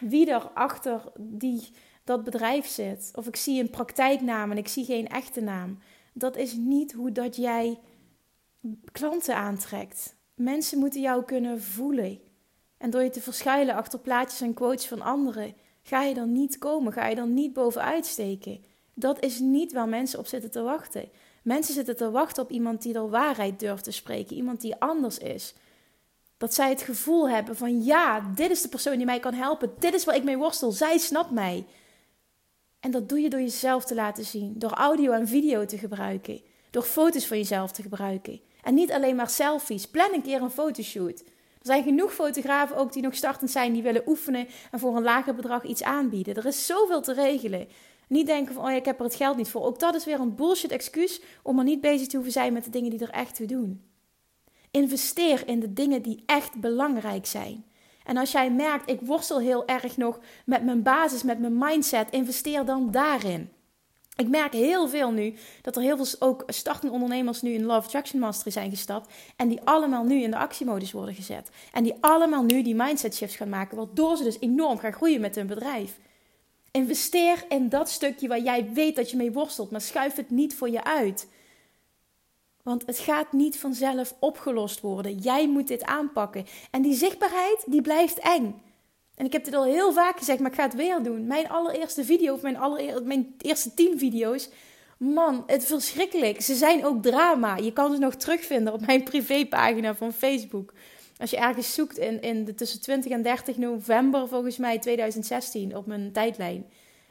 wie 0.00 0.30
er 0.30 0.48
achter 0.48 1.12
die 1.18 1.70
dat 2.04 2.24
bedrijf 2.24 2.66
zit. 2.66 3.10
Of 3.14 3.26
ik 3.26 3.36
zie 3.36 3.60
een 3.60 3.70
praktijknaam 3.70 4.50
en 4.50 4.56
ik 4.56 4.68
zie 4.68 4.84
geen 4.84 5.08
echte 5.08 5.40
naam. 5.40 5.78
Dat 6.12 6.36
is 6.36 6.52
niet 6.52 6.92
hoe 6.92 7.12
dat 7.12 7.36
jij 7.36 7.78
klanten 8.92 9.36
aantrekt. 9.36 10.16
Mensen 10.34 10.78
moeten 10.78 11.00
jou 11.00 11.24
kunnen 11.24 11.62
voelen. 11.62 12.20
En 12.78 12.90
door 12.90 13.02
je 13.02 13.10
te 13.10 13.20
verschuilen 13.20 13.74
achter 13.74 13.98
plaatjes 13.98 14.40
en 14.40 14.54
quotes 14.54 14.86
van 14.86 15.00
anderen, 15.00 15.54
ga 15.82 16.02
je 16.02 16.14
dan 16.14 16.32
niet 16.32 16.58
komen, 16.58 16.92
ga 16.92 17.06
je 17.06 17.14
dan 17.14 17.34
niet 17.34 17.52
bovenuit 17.52 18.06
steken. 18.06 18.64
Dat 18.94 19.24
is 19.24 19.38
niet 19.38 19.72
waar 19.72 19.88
mensen 19.88 20.18
op 20.18 20.26
zitten 20.26 20.50
te 20.50 20.62
wachten. 20.62 21.08
Mensen 21.42 21.74
zitten 21.74 21.96
te 21.96 22.10
wachten 22.10 22.42
op 22.42 22.50
iemand 22.50 22.82
die 22.82 22.94
er 22.94 23.10
waarheid 23.10 23.60
durft 23.60 23.84
te 23.84 23.90
spreken, 23.90 24.36
iemand 24.36 24.60
die 24.60 24.76
anders 24.76 25.18
is. 25.18 25.54
Dat 26.36 26.54
zij 26.54 26.68
het 26.68 26.82
gevoel 26.82 27.28
hebben 27.28 27.56
van 27.56 27.84
ja, 27.84 28.32
dit 28.34 28.50
is 28.50 28.62
de 28.62 28.68
persoon 28.68 28.96
die 28.96 29.06
mij 29.06 29.20
kan 29.20 29.34
helpen, 29.34 29.72
dit 29.78 29.94
is 29.94 30.04
waar 30.04 30.16
ik 30.16 30.24
mee 30.24 30.36
worstel, 30.36 30.72
zij 30.72 30.98
snapt 30.98 31.30
mij. 31.30 31.66
En 32.80 32.90
dat 32.90 33.08
doe 33.08 33.20
je 33.20 33.30
door 33.30 33.40
jezelf 33.40 33.84
te 33.84 33.94
laten 33.94 34.24
zien, 34.24 34.54
door 34.58 34.72
audio 34.72 35.12
en 35.12 35.28
video 35.28 35.64
te 35.64 35.78
gebruiken, 35.78 36.40
door 36.70 36.82
foto's 36.82 37.26
van 37.26 37.36
jezelf 37.36 37.72
te 37.72 37.82
gebruiken. 37.82 38.40
En 38.66 38.74
niet 38.74 38.92
alleen 38.92 39.16
maar 39.16 39.30
selfies. 39.30 39.86
Plan 39.86 40.14
een 40.14 40.22
keer 40.22 40.42
een 40.42 40.50
fotoshoot. 40.50 41.20
Er 41.20 41.72
zijn 41.72 41.82
genoeg 41.82 42.14
fotografen 42.14 42.76
ook 42.76 42.92
die 42.92 43.02
nog 43.02 43.14
startend 43.14 43.50
zijn, 43.50 43.72
die 43.72 43.82
willen 43.82 44.02
oefenen 44.06 44.48
en 44.70 44.78
voor 44.78 44.96
een 44.96 45.02
lager 45.02 45.34
bedrag 45.34 45.64
iets 45.64 45.82
aanbieden. 45.82 46.34
Er 46.34 46.46
is 46.46 46.66
zoveel 46.66 47.00
te 47.00 47.12
regelen. 47.12 47.68
Niet 48.08 48.26
denken 48.26 48.54
van, 48.54 48.64
oh 48.64 48.72
ik 48.72 48.84
heb 48.84 48.98
er 48.98 49.04
het 49.04 49.14
geld 49.14 49.36
niet 49.36 49.48
voor. 49.48 49.64
Ook 49.64 49.78
dat 49.78 49.94
is 49.94 50.04
weer 50.04 50.20
een 50.20 50.34
bullshit 50.34 50.70
excuus 50.70 51.20
om 51.42 51.54
maar 51.54 51.64
niet 51.64 51.80
bezig 51.80 52.06
te 52.06 52.16
hoeven 52.16 52.32
zijn 52.32 52.52
met 52.52 52.64
de 52.64 52.70
dingen 52.70 52.90
die 52.90 53.00
er 53.00 53.10
echt 53.10 53.34
toe 53.34 53.46
doen. 53.46 53.82
Investeer 54.70 55.48
in 55.48 55.60
de 55.60 55.72
dingen 55.72 56.02
die 56.02 56.22
echt 56.26 56.60
belangrijk 56.60 57.26
zijn. 57.26 57.64
En 58.04 58.16
als 58.16 58.32
jij 58.32 58.50
merkt, 58.50 58.90
ik 58.90 59.00
worstel 59.00 59.38
heel 59.40 59.66
erg 59.66 59.96
nog 59.96 60.20
met 60.44 60.64
mijn 60.64 60.82
basis, 60.82 61.22
met 61.22 61.38
mijn 61.38 61.58
mindset, 61.58 62.10
investeer 62.10 62.64
dan 62.64 62.90
daarin. 62.90 63.50
Ik 64.16 64.28
merk 64.28 64.52
heel 64.52 64.88
veel 64.88 65.10
nu 65.10 65.34
dat 65.62 65.76
er 65.76 65.82
heel 65.82 65.96
veel 65.96 66.28
ook 66.28 66.42
startende 66.46 66.94
ondernemers 66.94 67.42
nu 67.42 67.52
in 67.52 67.64
Love 67.64 67.86
Attraction 67.86 68.20
Mastery 68.20 68.50
zijn 68.50 68.70
gestapt. 68.70 69.12
En 69.36 69.48
die 69.48 69.60
allemaal 69.64 70.04
nu 70.04 70.22
in 70.22 70.30
de 70.30 70.36
actiemodus 70.36 70.92
worden 70.92 71.14
gezet. 71.14 71.50
En 71.72 71.82
die 71.82 71.94
allemaal 72.00 72.42
nu 72.42 72.62
die 72.62 72.74
mindset 72.74 73.14
shifts 73.14 73.36
gaan 73.36 73.48
maken, 73.48 73.76
waardoor 73.76 74.16
ze 74.16 74.22
dus 74.22 74.40
enorm 74.40 74.78
gaan 74.78 74.92
groeien 74.92 75.20
met 75.20 75.34
hun 75.34 75.46
bedrijf. 75.46 75.98
Investeer 76.70 77.44
in 77.48 77.68
dat 77.68 77.88
stukje 77.88 78.28
waar 78.28 78.40
jij 78.40 78.72
weet 78.72 78.96
dat 78.96 79.10
je 79.10 79.16
mee 79.16 79.32
worstelt, 79.32 79.70
maar 79.70 79.80
schuif 79.80 80.14
het 80.14 80.30
niet 80.30 80.54
voor 80.54 80.70
je 80.70 80.84
uit. 80.84 81.28
Want 82.62 82.86
het 82.86 82.98
gaat 82.98 83.32
niet 83.32 83.58
vanzelf 83.58 84.14
opgelost 84.20 84.80
worden. 84.80 85.18
Jij 85.18 85.48
moet 85.48 85.68
dit 85.68 85.84
aanpakken. 85.84 86.46
En 86.70 86.82
die 86.82 86.94
zichtbaarheid, 86.94 87.64
die 87.66 87.82
blijft 87.82 88.18
eng. 88.18 88.62
En 89.16 89.26
ik 89.26 89.32
heb 89.32 89.44
dit 89.44 89.54
al 89.54 89.64
heel 89.64 89.92
vaak 89.92 90.18
gezegd, 90.18 90.38
maar 90.38 90.50
ik 90.50 90.56
ga 90.56 90.62
het 90.62 90.74
weer 90.74 91.02
doen. 91.02 91.26
Mijn 91.26 91.48
allereerste 91.48 92.04
video, 92.04 92.34
of 92.34 92.42
mijn, 92.42 92.56
allereer, 92.56 93.02
mijn 93.04 93.34
eerste 93.38 93.74
tien 93.74 93.98
video's. 93.98 94.48
Man, 94.98 95.42
het 95.46 95.64
verschrikkelijk. 95.64 96.42
Ze 96.42 96.54
zijn 96.54 96.84
ook 96.84 97.02
drama. 97.02 97.56
Je 97.56 97.72
kan 97.72 97.92
ze 97.92 97.98
nog 97.98 98.14
terugvinden 98.14 98.72
op 98.72 98.86
mijn 98.86 99.02
privépagina 99.10 99.94
van 99.94 100.12
Facebook. 100.12 100.72
Als 101.18 101.30
je 101.30 101.36
ergens 101.36 101.74
zoekt 101.74 101.98
in, 101.98 102.20
in 102.22 102.44
de 102.44 102.54
tussen 102.54 102.80
20 102.80 103.12
en 103.12 103.22
30 103.22 103.56
november, 103.56 104.28
volgens 104.28 104.56
mij 104.56 104.78
2016, 104.78 105.76
op 105.76 105.86
mijn 105.86 106.12
tijdlijn. 106.12 106.66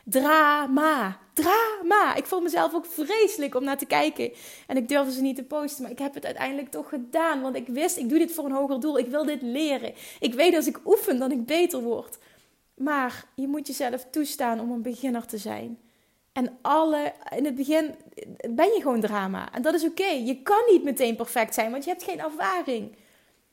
Drama. 0.06 1.20
Drama. 1.34 2.16
Ik 2.16 2.26
vond 2.26 2.44
mezelf 2.44 2.74
ook 2.74 2.86
vreselijk 2.86 3.56
om 3.56 3.64
naar 3.64 3.78
te 3.78 3.86
kijken. 3.86 4.32
En 4.68 4.78
ik 4.78 4.88
durfde 4.88 5.12
ze 5.12 5.22
niet 5.22 5.36
te 5.36 5.44
posten. 5.44 5.82
Maar 5.82 5.92
ik 5.92 6.00
heb 6.00 6.14
het 6.14 6.26
uiteindelijk 6.26 6.72
toch 6.72 6.90
gedaan. 6.90 7.42
Want 7.42 7.56
ik 7.56 7.68
wist, 7.68 7.98
ik 7.98 8.10
doe 8.10 8.18
dit 8.18 8.32
voor 8.32 8.46
een 8.46 8.52
hoger 8.52 8.80
doel. 8.80 8.98
Ik 8.98 9.08
wil 9.08 9.26
dit 9.26 9.42
leren. 9.42 9.94
Ik 10.20 10.34
weet 10.34 10.56
als 10.56 10.68
ik 10.68 10.80
oefen, 10.86 11.20
dat 11.20 11.32
ik 11.32 11.46
beter 11.46 11.82
word. 11.82 12.18
Maar 12.76 13.26
je 13.36 13.48
moet 13.48 13.68
jezelf 13.68 14.06
toestaan 14.12 14.60
om 14.60 14.72
een 14.72 14.82
beginner 14.82 15.26
te 15.26 15.38
zijn. 15.38 15.80
En 16.32 16.58
alle, 16.62 17.14
in 17.36 17.46
het 17.46 17.56
begin 17.56 17.96
ben 18.50 18.74
je 18.74 18.82
gewoon 18.82 19.02
drama. 19.02 19.54
En 19.54 19.62
dat 19.62 19.74
is 19.74 19.86
oké. 19.86 20.08
Je 20.08 20.42
kan 20.42 20.62
niet 20.72 20.84
meteen 20.84 21.16
perfect 21.16 21.54
zijn, 21.54 21.72
want 21.72 21.84
je 21.84 21.90
hebt 21.90 22.04
geen 22.04 22.20
ervaring. 22.20 22.96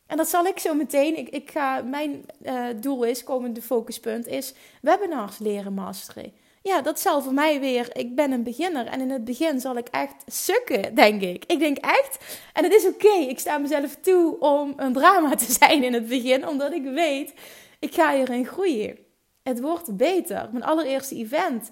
En 0.06 0.16
dat 0.16 0.28
zal 0.28 0.46
ik 0.46 0.58
zo 0.58 0.74
meteen. 0.74 1.18
Ik, 1.18 1.28
ik 1.28 1.50
ga, 1.50 1.82
mijn 1.82 2.24
uh, 2.42 2.66
doel 2.80 3.04
is, 3.04 3.24
komende 3.24 3.62
focuspunt, 3.62 4.26
is 4.26 4.54
webinars 4.80 5.38
leren 5.38 5.74
masteren. 5.74 6.32
Ja, 6.62 6.80
dat 6.80 7.00
zal 7.00 7.22
voor 7.22 7.34
mij 7.34 7.60
weer. 7.60 7.96
Ik 7.96 8.14
ben 8.14 8.32
een 8.32 8.42
beginner 8.42 8.86
en 8.86 9.00
in 9.00 9.10
het 9.10 9.24
begin 9.24 9.60
zal 9.60 9.76
ik 9.76 9.88
echt 9.88 10.14
sukken, 10.26 10.94
denk 10.94 11.22
ik. 11.22 11.44
Ik 11.46 11.58
denk 11.58 11.76
echt, 11.76 12.38
en 12.52 12.64
het 12.64 12.72
is 12.72 12.86
oké, 12.86 13.14
ik 13.14 13.38
sta 13.38 13.58
mezelf 13.58 13.96
toe 14.00 14.38
om 14.38 14.72
een 14.76 14.92
drama 14.92 15.34
te 15.34 15.52
zijn 15.52 15.84
in 15.84 15.92
het 15.92 16.08
begin, 16.08 16.48
omdat 16.48 16.72
ik 16.72 16.84
weet, 16.84 17.32
ik 17.78 17.94
ga 17.94 18.14
hierin 18.14 18.46
groeien. 18.46 18.98
Het 19.42 19.60
wordt 19.60 19.96
beter. 19.96 20.48
Mijn 20.52 20.64
allereerste 20.64 21.16
event. 21.16 21.70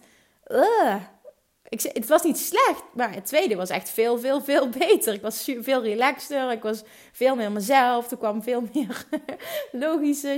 Uh, 0.49 0.95
ik, 1.71 1.83
het 1.83 2.07
was 2.07 2.23
niet 2.23 2.39
slecht, 2.39 2.83
maar 2.95 3.15
het 3.15 3.27
tweede 3.27 3.55
was 3.55 3.71
echt 3.71 3.91
veel, 3.91 4.19
veel, 4.19 4.43
veel 4.43 4.69
beter. 4.89 5.15
Ik 5.15 5.21
was 5.21 5.51
veel 5.61 5.83
relaxter, 5.83 6.51
ik 6.51 6.63
was 6.63 6.83
veel 7.13 7.37
meer 7.37 7.53
mezelf. 7.53 8.11
Er 8.11 8.17
kwam 8.17 8.43
veel 8.43 8.63
meer 8.73 9.07
logische 9.73 10.37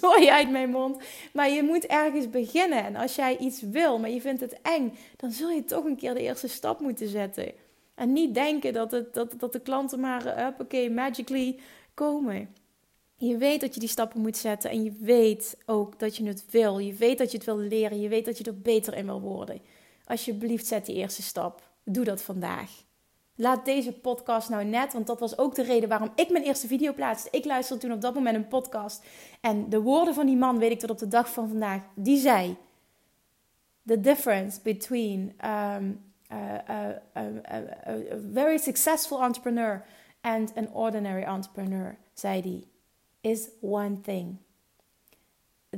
zooi 0.00 0.28
uit 0.28 0.50
mijn 0.50 0.70
mond. 0.70 1.02
Maar 1.32 1.50
je 1.50 1.62
moet 1.62 1.86
ergens 1.86 2.30
beginnen. 2.30 2.84
En 2.84 2.96
als 2.96 3.14
jij 3.14 3.36
iets 3.36 3.60
wil, 3.60 3.98
maar 3.98 4.10
je 4.10 4.20
vindt 4.20 4.40
het 4.40 4.58
eng, 4.62 4.98
dan 5.16 5.30
zul 5.30 5.50
je 5.50 5.64
toch 5.64 5.84
een 5.84 5.96
keer 5.96 6.14
de 6.14 6.20
eerste 6.20 6.48
stap 6.48 6.80
moeten 6.80 7.08
zetten. 7.08 7.52
En 7.94 8.12
niet 8.12 8.34
denken 8.34 8.72
dat, 8.72 8.90
het, 8.90 9.14
dat, 9.14 9.34
dat 9.36 9.52
de 9.52 9.60
klanten 9.60 10.00
maar, 10.00 10.54
oké, 10.58 10.88
magically 10.88 11.58
komen. 11.94 12.54
Je 13.16 13.36
weet 13.36 13.60
dat 13.60 13.74
je 13.74 13.80
die 13.80 13.88
stappen 13.88 14.20
moet 14.20 14.36
zetten 14.36 14.70
en 14.70 14.82
je 14.82 14.92
weet 15.00 15.56
ook 15.66 15.98
dat 15.98 16.16
je 16.16 16.26
het 16.26 16.44
wil. 16.50 16.78
Je 16.78 16.92
weet 16.92 17.18
dat 17.18 17.30
je 17.30 17.36
het 17.36 17.46
wil 17.46 17.58
leren. 17.58 18.00
Je 18.00 18.08
weet 18.08 18.24
dat 18.24 18.38
je 18.38 18.44
er 18.44 18.60
beter 18.60 18.96
in 18.96 19.06
wil 19.06 19.20
worden. 19.20 19.60
Alsjeblieft, 20.06 20.66
zet 20.66 20.86
die 20.86 20.94
eerste 20.94 21.22
stap. 21.22 21.62
Doe 21.84 22.04
dat 22.04 22.22
vandaag. 22.22 22.70
Laat 23.34 23.64
deze 23.64 23.92
podcast 23.92 24.48
nou 24.48 24.64
net, 24.64 24.92
want 24.92 25.06
dat 25.06 25.20
was 25.20 25.38
ook 25.38 25.54
de 25.54 25.62
reden 25.62 25.88
waarom 25.88 26.12
ik 26.14 26.30
mijn 26.30 26.44
eerste 26.44 26.66
video 26.66 26.92
plaatste. 26.92 27.28
Ik 27.30 27.44
luisterde 27.44 27.82
toen 27.82 27.92
op 27.92 28.00
dat 28.00 28.14
moment 28.14 28.36
een 28.36 28.48
podcast. 28.48 29.04
En 29.40 29.68
de 29.68 29.80
woorden 29.80 30.14
van 30.14 30.26
die 30.26 30.36
man 30.36 30.58
weet 30.58 30.70
ik 30.70 30.78
tot 30.78 30.90
op 30.90 30.98
de 30.98 31.08
dag 31.08 31.32
van 31.32 31.48
vandaag. 31.48 31.82
Die 31.94 32.18
zei: 32.18 32.56
The 33.86 34.00
difference 34.00 34.60
between 34.62 35.32
um, 35.44 36.04
a 36.32 37.00
very 38.32 38.58
successful 38.58 39.22
entrepreneur 39.22 39.84
and 40.20 40.52
an 40.56 40.68
ordinary 40.72 41.22
entrepreneur, 41.22 41.98
zei 42.12 42.40
hij, 42.40 42.64
is 43.32 43.48
one 43.60 44.00
thing. 44.00 44.36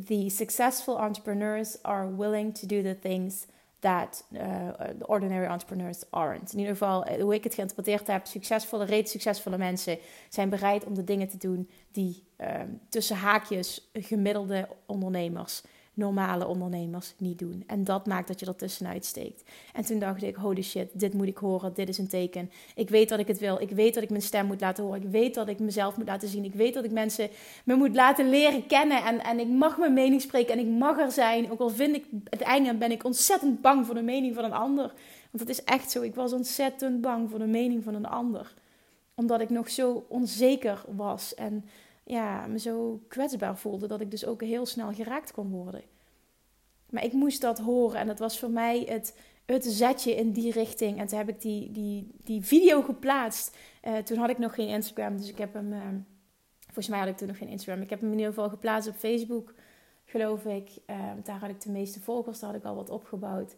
The 0.06 0.28
successful 0.28 0.99
entrepreneurs 0.99 1.82
are 1.82 2.16
willing 2.16 2.54
to 2.54 2.66
do 2.66 2.82
the 2.82 2.99
things 2.99 3.47
that 3.80 4.25
uh, 4.32 4.40
the 4.99 5.06
ordinary 5.06 5.47
entrepreneurs 5.47 6.11
aren't. 6.11 6.52
In 6.52 6.58
ieder 6.58 6.73
geval, 6.73 7.04
eh, 7.04 7.23
hoe 7.23 7.35
ik 7.35 7.44
het 7.44 7.54
geïnterpreteerd 7.54 8.06
heb, 8.06 8.26
succesvolle, 8.26 8.85
reeds 8.85 9.11
succesvolle 9.11 9.58
mensen 9.58 9.99
zijn 10.28 10.49
bereid 10.49 10.85
om 10.85 10.94
de 10.94 11.04
dingen 11.04 11.28
te 11.28 11.37
doen 11.37 11.70
die 11.92 12.25
ehm, 12.37 12.68
tussen 12.88 13.16
haakjes 13.16 13.90
gemiddelde 13.92 14.68
ondernemers 14.87 15.62
normale 15.99 16.47
ondernemers 16.47 17.14
niet 17.19 17.38
doen. 17.38 17.64
En 17.67 17.85
dat 17.85 18.07
maakt 18.07 18.28
dat 18.28 18.40
je 18.40 18.47
er 18.47 18.57
tussenuit 18.57 19.05
steekt. 19.05 19.43
En 19.73 19.85
toen 19.85 19.99
dacht 19.99 20.23
ik, 20.23 20.37
holy 20.37 20.62
shit, 20.62 20.88
dit 20.93 21.14
moet 21.14 21.26
ik 21.26 21.37
horen, 21.37 21.75
dit 21.75 21.88
is 21.88 21.99
een 21.99 22.09
teken. 22.09 22.50
Ik 22.75 22.88
weet 22.88 23.09
dat 23.09 23.19
ik 23.19 23.26
het 23.26 23.38
wil, 23.38 23.61
ik 23.61 23.71
weet 23.71 23.95
dat 23.95 24.02
ik 24.02 24.11
mijn 24.11 24.23
stem 24.23 24.47
moet 24.47 24.61
laten 24.61 24.85
horen, 24.85 25.02
ik 25.02 25.09
weet 25.09 25.35
dat 25.35 25.49
ik 25.49 25.59
mezelf 25.59 25.97
moet 25.97 26.07
laten 26.07 26.28
zien, 26.28 26.45
ik 26.45 26.55
weet 26.55 26.75
dat 26.75 26.85
ik 26.85 26.90
mensen 26.90 27.28
me 27.64 27.75
moet 27.75 27.95
laten 27.95 28.28
leren 28.28 28.67
kennen 28.67 29.05
en, 29.05 29.25
en 29.25 29.38
ik 29.38 29.49
mag 29.49 29.78
mijn 29.78 29.93
mening 29.93 30.21
spreken 30.21 30.52
en 30.52 30.59
ik 30.59 30.78
mag 30.78 30.99
er 30.99 31.12
zijn, 31.12 31.50
ook 31.50 31.61
al 31.61 31.71
vind 31.71 31.97
ik 31.97 32.05
het 32.25 32.40
eng 32.40 32.67
en 32.67 32.78
ben 32.78 32.90
ik 32.90 33.05
ontzettend 33.05 33.61
bang 33.61 33.87
voor 33.87 33.95
de 33.95 34.02
mening 34.02 34.35
van 34.35 34.45
een 34.45 34.52
ander. 34.52 34.93
Want 35.31 35.49
het 35.49 35.49
is 35.49 35.64
echt 35.64 35.90
zo, 35.90 36.02
ik 36.02 36.14
was 36.14 36.33
ontzettend 36.33 37.00
bang 37.00 37.31
voor 37.31 37.38
de 37.38 37.47
mening 37.47 37.85
van 37.85 37.95
een 37.95 38.07
ander. 38.07 38.55
Omdat 39.14 39.40
ik 39.40 39.50
nog 39.50 39.71
zo 39.71 40.05
onzeker 40.09 40.85
was 40.97 41.35
en 41.35 41.64
ja, 42.09 42.47
me 42.47 42.59
zo 42.59 43.03
kwetsbaar 43.09 43.59
voelde 43.59 43.87
dat 43.87 44.00
ik 44.00 44.11
dus 44.11 44.27
ook 44.27 44.43
heel 44.43 44.67
snel 44.67 44.93
geraakt 44.93 45.33
kon 45.33 45.50
worden. 45.50 45.83
Maar 46.91 47.05
ik 47.05 47.12
moest 47.12 47.41
dat 47.41 47.59
horen 47.59 48.00
en 48.00 48.07
dat 48.07 48.19
was 48.19 48.38
voor 48.38 48.50
mij 48.50 48.83
het, 48.88 49.19
het 49.47 49.65
zetje 49.65 50.15
in 50.15 50.33
die 50.33 50.53
richting. 50.53 50.99
En 50.99 51.07
toen 51.07 51.19
heb 51.19 51.29
ik 51.29 51.41
die, 51.41 51.71
die, 51.71 52.11
die 52.25 52.45
video 52.45 52.83
geplaatst. 52.83 53.57
Uh, 53.83 53.97
toen 53.97 54.19
had 54.19 54.31
ik 54.31 54.38
nog 54.38 54.55
geen 54.55 54.69
Instagram, 54.69 55.17
dus 55.17 55.29
ik 55.29 55.38
heb 55.38 55.55
hem. 55.55 55.73
Uh, 55.73 55.81
volgens 56.65 56.88
mij 56.88 56.99
had 56.99 57.09
ik 57.09 57.17
toen 57.17 57.29
nog 57.29 57.38
geen 57.38 57.49
Instagram. 57.49 57.83
Ik 57.83 57.91
heb 57.91 58.00
hem 58.00 58.12
in 58.12 58.19
ieder 58.19 58.33
geval 58.33 58.49
geplaatst 58.49 58.88
op 58.88 58.97
Facebook, 58.97 59.55
geloof 60.05 60.45
ik. 60.45 60.71
Uh, 60.87 61.11
daar 61.23 61.41
had 61.41 61.50
ik 61.50 61.61
de 61.61 61.71
meeste 61.71 62.00
volgers, 62.00 62.38
daar 62.38 62.50
had 62.50 62.59
ik 62.59 62.67
al 62.67 62.75
wat 62.75 62.91
opgebouwd. 62.91 63.57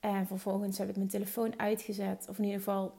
En 0.00 0.26
vervolgens 0.26 0.78
heb 0.78 0.88
ik 0.88 0.96
mijn 0.96 1.08
telefoon 1.08 1.58
uitgezet. 1.58 2.26
Of 2.28 2.38
in 2.38 2.44
ieder 2.44 2.58
geval 2.58 2.94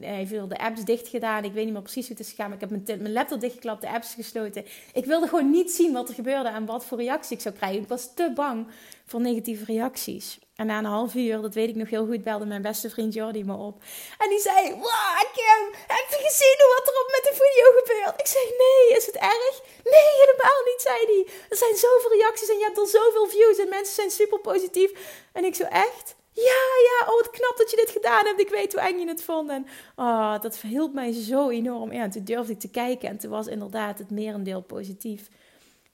hij 0.00 0.26
viel 0.26 0.48
de 0.48 0.58
apps 0.58 0.84
dicht 0.84 1.08
gedaan. 1.08 1.44
Ik 1.44 1.52
weet 1.52 1.64
niet 1.64 1.72
meer 1.72 1.82
precies 1.82 2.08
hoe 2.08 2.16
het 2.16 2.26
is 2.26 2.30
gegaan. 2.30 2.46
Maar 2.50 2.62
ik 2.62 2.68
heb 2.68 2.86
mijn, 2.86 3.02
mijn 3.02 3.12
laptop 3.12 3.40
dichtgeklapt, 3.40 3.80
de 3.80 3.90
apps 3.90 4.14
gesloten. 4.14 4.64
Ik 4.92 5.04
wilde 5.04 5.28
gewoon 5.28 5.50
niet 5.50 5.70
zien 5.70 5.92
wat 5.92 6.08
er 6.08 6.14
gebeurde 6.14 6.48
en 6.48 6.66
wat 6.66 6.84
voor 6.84 6.98
reactie 6.98 7.36
ik 7.36 7.42
zou 7.42 7.54
krijgen. 7.54 7.82
Ik 7.82 7.88
was 7.88 8.14
te 8.14 8.32
bang 8.34 8.66
voor 9.06 9.20
negatieve 9.20 9.64
reacties. 9.64 10.38
En 10.60 10.66
na 10.66 10.78
een 10.78 10.84
half 10.98 11.14
uur, 11.14 11.40
dat 11.40 11.54
weet 11.54 11.68
ik 11.68 11.74
nog 11.74 11.90
heel 11.90 12.06
goed, 12.06 12.22
belde 12.22 12.46
mijn 12.46 12.62
beste 12.62 12.90
vriend 12.90 13.14
Jordi 13.14 13.44
me 13.44 13.56
op. 13.56 13.76
En 14.18 14.28
die 14.28 14.40
zei, 14.40 14.70
wow 14.70 15.18
Kim, 15.36 15.62
heb 15.96 16.06
je 16.12 16.20
gezien 16.28 16.58
wat 16.74 16.86
er 16.88 16.96
op 17.02 17.08
met 17.16 17.24
de 17.28 17.34
video 17.42 17.66
gebeurt? 17.78 18.20
Ik 18.20 18.26
zei, 18.26 18.44
nee, 18.64 18.96
is 18.98 19.06
het 19.06 19.14
erg? 19.14 19.54
Nee, 19.94 20.10
helemaal 20.22 20.60
niet, 20.70 20.80
zei 20.88 20.98
hij. 21.10 21.22
Er 21.48 21.56
zijn 21.56 21.76
zoveel 21.76 22.12
reacties 22.18 22.48
en 22.48 22.58
je 22.58 22.64
hebt 22.64 22.78
al 22.78 22.86
zoveel 22.86 23.26
views 23.26 23.58
en 23.58 23.68
mensen 23.68 23.94
zijn 23.94 24.10
super 24.10 24.40
positief. 24.40 24.90
En 25.32 25.44
ik 25.44 25.54
zo, 25.54 25.64
echt? 25.64 26.16
Ja, 26.44 26.64
ja, 26.88 27.06
oh 27.06 27.16
wat 27.16 27.30
knap 27.30 27.54
dat 27.56 27.70
je 27.70 27.76
dit 27.76 27.90
gedaan 27.90 28.24
hebt. 28.24 28.40
Ik 28.40 28.48
weet 28.48 28.72
hoe 28.72 28.82
eng 28.82 28.98
je 28.98 29.08
het 29.08 29.22
vond. 29.22 29.50
En 29.50 29.66
oh, 29.96 30.40
dat 30.40 30.58
verhielp 30.58 30.94
mij 30.94 31.12
zo 31.12 31.48
enorm. 31.48 31.90
En 31.90 32.10
toen 32.10 32.24
durfde 32.24 32.52
ik 32.52 32.60
te 32.60 32.70
kijken 32.70 33.08
en 33.08 33.18
toen 33.18 33.30
was 33.30 33.46
inderdaad 33.46 33.98
het 33.98 34.10
merendeel 34.10 34.60
positief. 34.60 35.28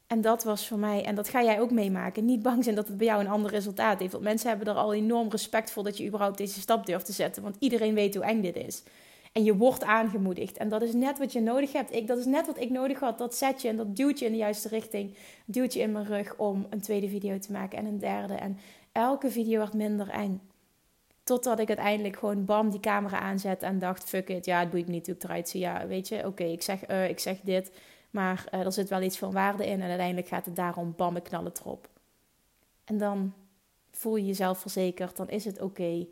En 0.07 0.21
dat 0.21 0.45
was 0.45 0.69
voor 0.69 0.79
mij, 0.79 1.05
en 1.05 1.15
dat 1.15 1.29
ga 1.29 1.43
jij 1.43 1.61
ook 1.61 1.71
meemaken. 1.71 2.25
Niet 2.25 2.43
bang 2.43 2.65
zijn 2.65 2.77
dat 2.77 2.89
het 2.89 2.97
bij 2.97 3.07
jou 3.07 3.21
een 3.21 3.31
ander 3.31 3.51
resultaat 3.51 3.99
heeft. 3.99 4.13
Want 4.13 4.25
mensen 4.25 4.49
hebben 4.49 4.67
er 4.67 4.75
al 4.75 4.95
enorm 4.95 5.31
respect 5.31 5.71
voor 5.71 5.85
dat 5.85 5.97
je 5.97 6.07
überhaupt 6.07 6.39
deze 6.39 6.61
stap 6.61 6.87
durft 6.87 7.07
te 7.07 7.13
zetten. 7.13 7.43
Want 7.43 7.57
iedereen 7.59 7.95
weet 7.95 8.15
hoe 8.15 8.25
eng 8.25 8.43
dit 8.43 8.57
is. 8.57 8.83
En 9.33 9.45
je 9.45 9.57
wordt 9.57 9.85
aangemoedigd. 9.85 10.57
En 10.57 10.69
dat 10.69 10.83
is 10.83 10.93
net 10.93 11.19
wat 11.19 11.33
je 11.33 11.41
nodig 11.41 11.73
hebt. 11.73 11.95
Ik, 11.95 12.07
dat 12.07 12.19
is 12.19 12.25
net 12.25 12.47
wat 12.47 12.61
ik 12.61 12.71
nodig 12.71 13.01
had. 13.01 13.19
Dat 13.19 13.35
zet 13.37 13.63
je 13.63 13.69
en 13.69 13.77
dat 13.77 13.97
duwt 13.97 14.19
je 14.19 14.25
in 14.25 14.33
de 14.33 14.39
juiste 14.39 14.69
richting. 14.69 15.17
Duwt 15.45 15.73
je 15.73 15.81
in 15.81 15.93
mijn 15.93 16.07
rug 16.07 16.35
om 16.37 16.67
een 16.71 16.81
tweede 16.81 17.09
video 17.09 17.39
te 17.39 17.53
maken 17.53 17.79
en 17.79 17.87
een 17.87 17.99
derde. 17.99 18.35
En 18.35 18.59
elke 18.95 19.31
video 19.31 19.59
werd 19.59 19.75
minder 19.75 20.09
eng. 20.09 20.41
Totdat 21.25 21.59
ik 21.59 21.69
uiteindelijk 21.69 22.17
gewoon 22.17 22.45
bam 22.45 22.71
die 22.71 22.81
camera 22.81 23.19
aanzet 23.19 23.63
en 23.63 23.79
dacht: 23.79 24.05
fuck 24.05 24.29
it, 24.29 24.45
ja, 24.45 24.61
het 24.61 24.71
boeit 24.71 24.87
me 24.87 24.93
niet 24.93 25.07
hoe 25.07 25.15
ik 25.15 25.23
eruit 25.23 25.49
zie. 25.49 25.61
Ja, 25.61 25.87
weet 25.87 26.09
je, 26.09 26.27
oké, 26.27 26.45
ik, 26.45 26.63
zeg, 26.63 26.89
uh, 26.89 27.09
ik 27.09 27.19
zeg 27.19 27.41
dit. 27.41 27.73
Maar 28.11 28.45
uh, 28.55 28.61
er 28.61 28.73
zit 28.73 28.89
wel 28.89 29.03
iets 29.03 29.19
van 29.19 29.33
waarde 29.33 29.67
in. 29.67 29.81
En 29.81 29.89
uiteindelijk 29.89 30.29
gaat 30.29 30.45
het 30.45 30.57
daarom 30.57 30.95
bam, 30.97 31.17
ik 31.17 31.23
knal 31.23 31.45
het 31.45 31.61
erop. 31.61 31.89
En 32.85 32.99
dan 32.99 33.35
voel 33.91 34.17
je 34.17 34.27
jezelf 34.27 34.59
verzekerd. 34.59 35.17
Dan 35.17 35.29
is 35.29 35.45
het 35.45 35.61
oké. 35.61 36.07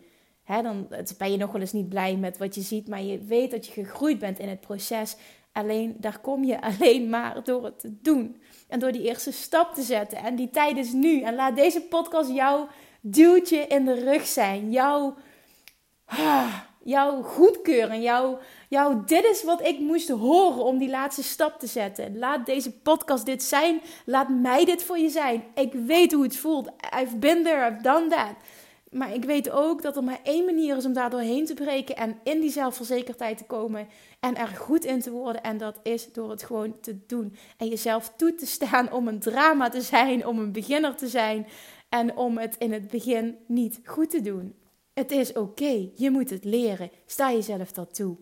Dan 0.47 0.89
ben 1.19 1.31
je 1.31 1.37
nog 1.37 1.53
wel 1.53 1.61
eens 1.61 1.73
niet 1.73 1.89
blij 1.89 2.17
met 2.17 2.39
wat 2.39 2.55
je 2.55 2.61
ziet. 2.61 2.89
Maar 2.89 3.03
je 3.03 3.19
weet 3.19 3.51
dat 3.51 3.67
je 3.67 3.73
gegroeid 3.73 4.19
bent 4.19 4.39
in 4.39 4.49
het 4.49 4.61
proces. 4.61 5.17
Alleen 5.53 5.97
daar 5.99 6.19
kom 6.19 6.45
je 6.45 6.61
alleen 6.71 7.09
maar 7.09 7.45
door 7.45 7.65
het 7.65 7.81
te 7.81 8.01
doen. 8.03 8.43
En 8.69 8.79
door 8.79 8.93
die 8.93 9.03
eerste 9.03 9.33
stap 9.33 9.75
te 9.75 9.83
zetten. 9.83 10.19
En 10.19 10.37
die 10.37 10.51
tijd 10.51 10.77
is 10.77 10.93
nu. 10.93 11.21
En 11.21 11.35
laat 11.35 11.57
deze 11.57 11.81
podcast 11.81 12.31
jouw 12.31 12.69
duwtje 13.01 13.67
in 13.67 13.85
de 13.85 13.95
rug 13.95 14.27
zijn. 14.27 14.71
Jouw, 14.71 15.15
ah, 16.05 16.55
jouw 16.83 17.23
goedkeuring. 17.23 18.05
Jouw, 18.05 18.39
jouw 18.69 19.05
dit 19.05 19.25
is 19.25 19.45
wat 19.45 19.67
ik 19.67 19.79
moest 19.79 20.09
horen 20.09 20.65
om 20.65 20.79
die 20.79 20.91
laatste 20.91 21.23
stap 21.23 21.59
te 21.59 21.67
zetten. 21.67 22.19
Laat 22.19 22.47
deze 22.47 22.73
podcast 22.73 23.27
dit 23.27 23.43
zijn. 23.43 23.81
Laat 24.05 24.29
mij 24.29 24.65
dit 24.65 24.83
voor 24.83 24.99
je 24.99 25.09
zijn. 25.09 25.45
Ik 25.55 25.73
weet 25.73 26.13
hoe 26.13 26.23
het 26.23 26.37
voelt. 26.37 26.71
I've 27.01 27.17
been 27.17 27.43
there, 27.43 27.71
I've 27.71 27.83
done 27.83 28.09
that. 28.09 28.35
Maar 28.93 29.15
ik 29.15 29.25
weet 29.25 29.51
ook 29.51 29.83
dat 29.83 29.97
er 29.97 30.05
maar 30.05 30.21
één 30.23 30.45
manier 30.45 30.77
is 30.77 30.85
om 30.85 30.93
daar 30.93 31.11
doorheen 31.11 31.45
te 31.47 31.55
breken 31.55 31.97
en 31.97 32.19
in 32.25 32.41
die 32.41 32.51
zelfverzekerdheid 32.51 33.39
te 33.39 33.45
komen 33.45 33.89
en 34.21 34.37
er 34.37 34.49
goed 34.49 34.85
in 34.85 35.01
te 35.01 35.11
worden. 35.11 35.43
En 35.43 35.59
dat 35.59 35.81
is 35.83 36.13
door 36.13 36.31
het 36.31 36.43
gewoon 36.43 36.81
te 36.81 37.07
doen. 37.07 37.37
En 37.57 37.69
jezelf 37.69 38.13
toe 38.17 38.35
te 38.35 38.47
staan 38.47 38.93
om 38.93 39.09
een 39.09 39.21
drama 39.21 39.69
te 39.69 39.81
zijn, 39.81 40.27
om 40.27 40.39
een 40.39 40.53
beginner 40.53 40.97
te 40.97 41.09
zijn 41.09 41.47
en 41.89 42.17
om 42.17 42.39
het 42.39 42.57
in 42.59 42.73
het 42.73 42.89
begin 42.89 43.37
niet 43.47 43.81
goed 43.85 44.11
te 44.11 44.21
doen. 44.21 44.55
Het 44.93 45.11
is 45.11 45.33
oké, 45.33 45.91
je 45.95 46.11
moet 46.11 46.31
het 46.31 46.45
leren. 46.45 46.91
Sta 47.07 47.33
jezelf 47.33 47.73
dat 47.73 47.95
toe. 47.95 48.17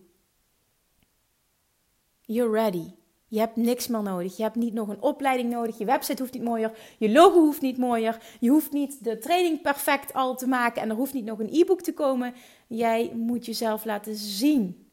You're 2.21 2.53
ready. 2.53 3.00
Je 3.31 3.39
hebt 3.39 3.57
niks 3.57 3.87
meer 3.87 4.03
nodig. 4.03 4.37
Je 4.37 4.43
hebt 4.43 4.55
niet 4.55 4.75
nog 4.75 4.89
een 4.89 5.03
opleiding 5.03 5.51
nodig. 5.51 5.79
Je 5.79 5.85
website 5.85 6.23
hoeft 6.23 6.35
niet 6.35 6.43
mooier. 6.43 6.73
Je 6.99 7.11
logo 7.11 7.39
hoeft 7.39 7.61
niet 7.61 7.79
mooier. 7.79 8.19
Je 8.41 8.51
hoeft 8.51 8.73
niet 8.73 9.05
de 9.05 9.19
training 9.19 9.63
perfect 9.63 10.13
al 10.13 10.37
te 10.37 10.49
maken. 10.49 10.83
En 10.83 10.91
er 10.91 10.97
hoeft 10.97 11.13
niet 11.13 11.25
nog 11.25 11.39
een 11.39 11.53
e-book 11.53 11.81
te 11.81 11.93
komen. 11.93 12.35
Jij 12.67 13.13
moet 13.15 13.47
jezelf 13.47 13.85
laten 13.85 14.17
zien. 14.17 14.89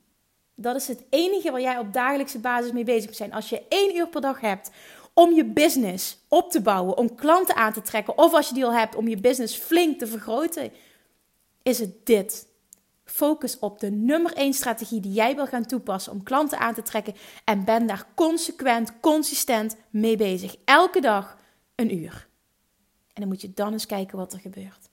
Dat 0.55 0.75
is 0.75 0.87
het 0.87 1.03
enige 1.09 1.51
waar 1.51 1.61
jij 1.61 1.77
op 1.77 1.93
dagelijkse 1.93 2.39
basis 2.39 2.71
mee 2.71 2.83
bezig 2.83 3.05
moet 3.05 3.15
zijn. 3.15 3.33
Als 3.33 3.49
je 3.49 3.61
één 3.69 3.95
uur 3.95 4.07
per 4.07 4.21
dag 4.21 4.41
hebt 4.41 4.71
om 5.13 5.33
je 5.33 5.45
business 5.45 6.17
op 6.27 6.51
te 6.51 6.61
bouwen, 6.61 6.97
om 6.97 7.15
klanten 7.15 7.55
aan 7.55 7.73
te 7.73 7.81
trekken, 7.81 8.17
of 8.17 8.33
als 8.33 8.47
je 8.47 8.53
die 8.53 8.65
al 8.65 8.73
hebt 8.73 8.95
om 8.95 9.07
je 9.07 9.17
business 9.17 9.55
flink 9.55 9.99
te 9.99 10.07
vergroten, 10.07 10.71
is 11.63 11.79
het 11.79 12.05
dit. 12.05 12.47
Focus 13.17 13.59
op 13.59 13.79
de 13.79 13.91
nummer 13.91 14.33
één 14.33 14.53
strategie 14.53 15.01
die 15.01 15.11
jij 15.11 15.35
wil 15.35 15.47
gaan 15.47 15.65
toepassen 15.65 16.11
om 16.11 16.23
klanten 16.23 16.59
aan 16.59 16.73
te 16.73 16.81
trekken 16.81 17.15
en 17.43 17.65
ben 17.65 17.87
daar 17.87 18.07
consequent, 18.15 18.99
consistent 18.99 19.75
mee 19.89 20.17
bezig. 20.17 20.55
Elke 20.65 21.01
dag 21.01 21.37
een 21.75 21.95
uur. 21.95 22.27
En 23.13 23.21
dan 23.21 23.27
moet 23.27 23.41
je 23.41 23.53
dan 23.53 23.73
eens 23.73 23.85
kijken 23.85 24.17
wat 24.17 24.33
er 24.33 24.39
gebeurt. 24.39 24.89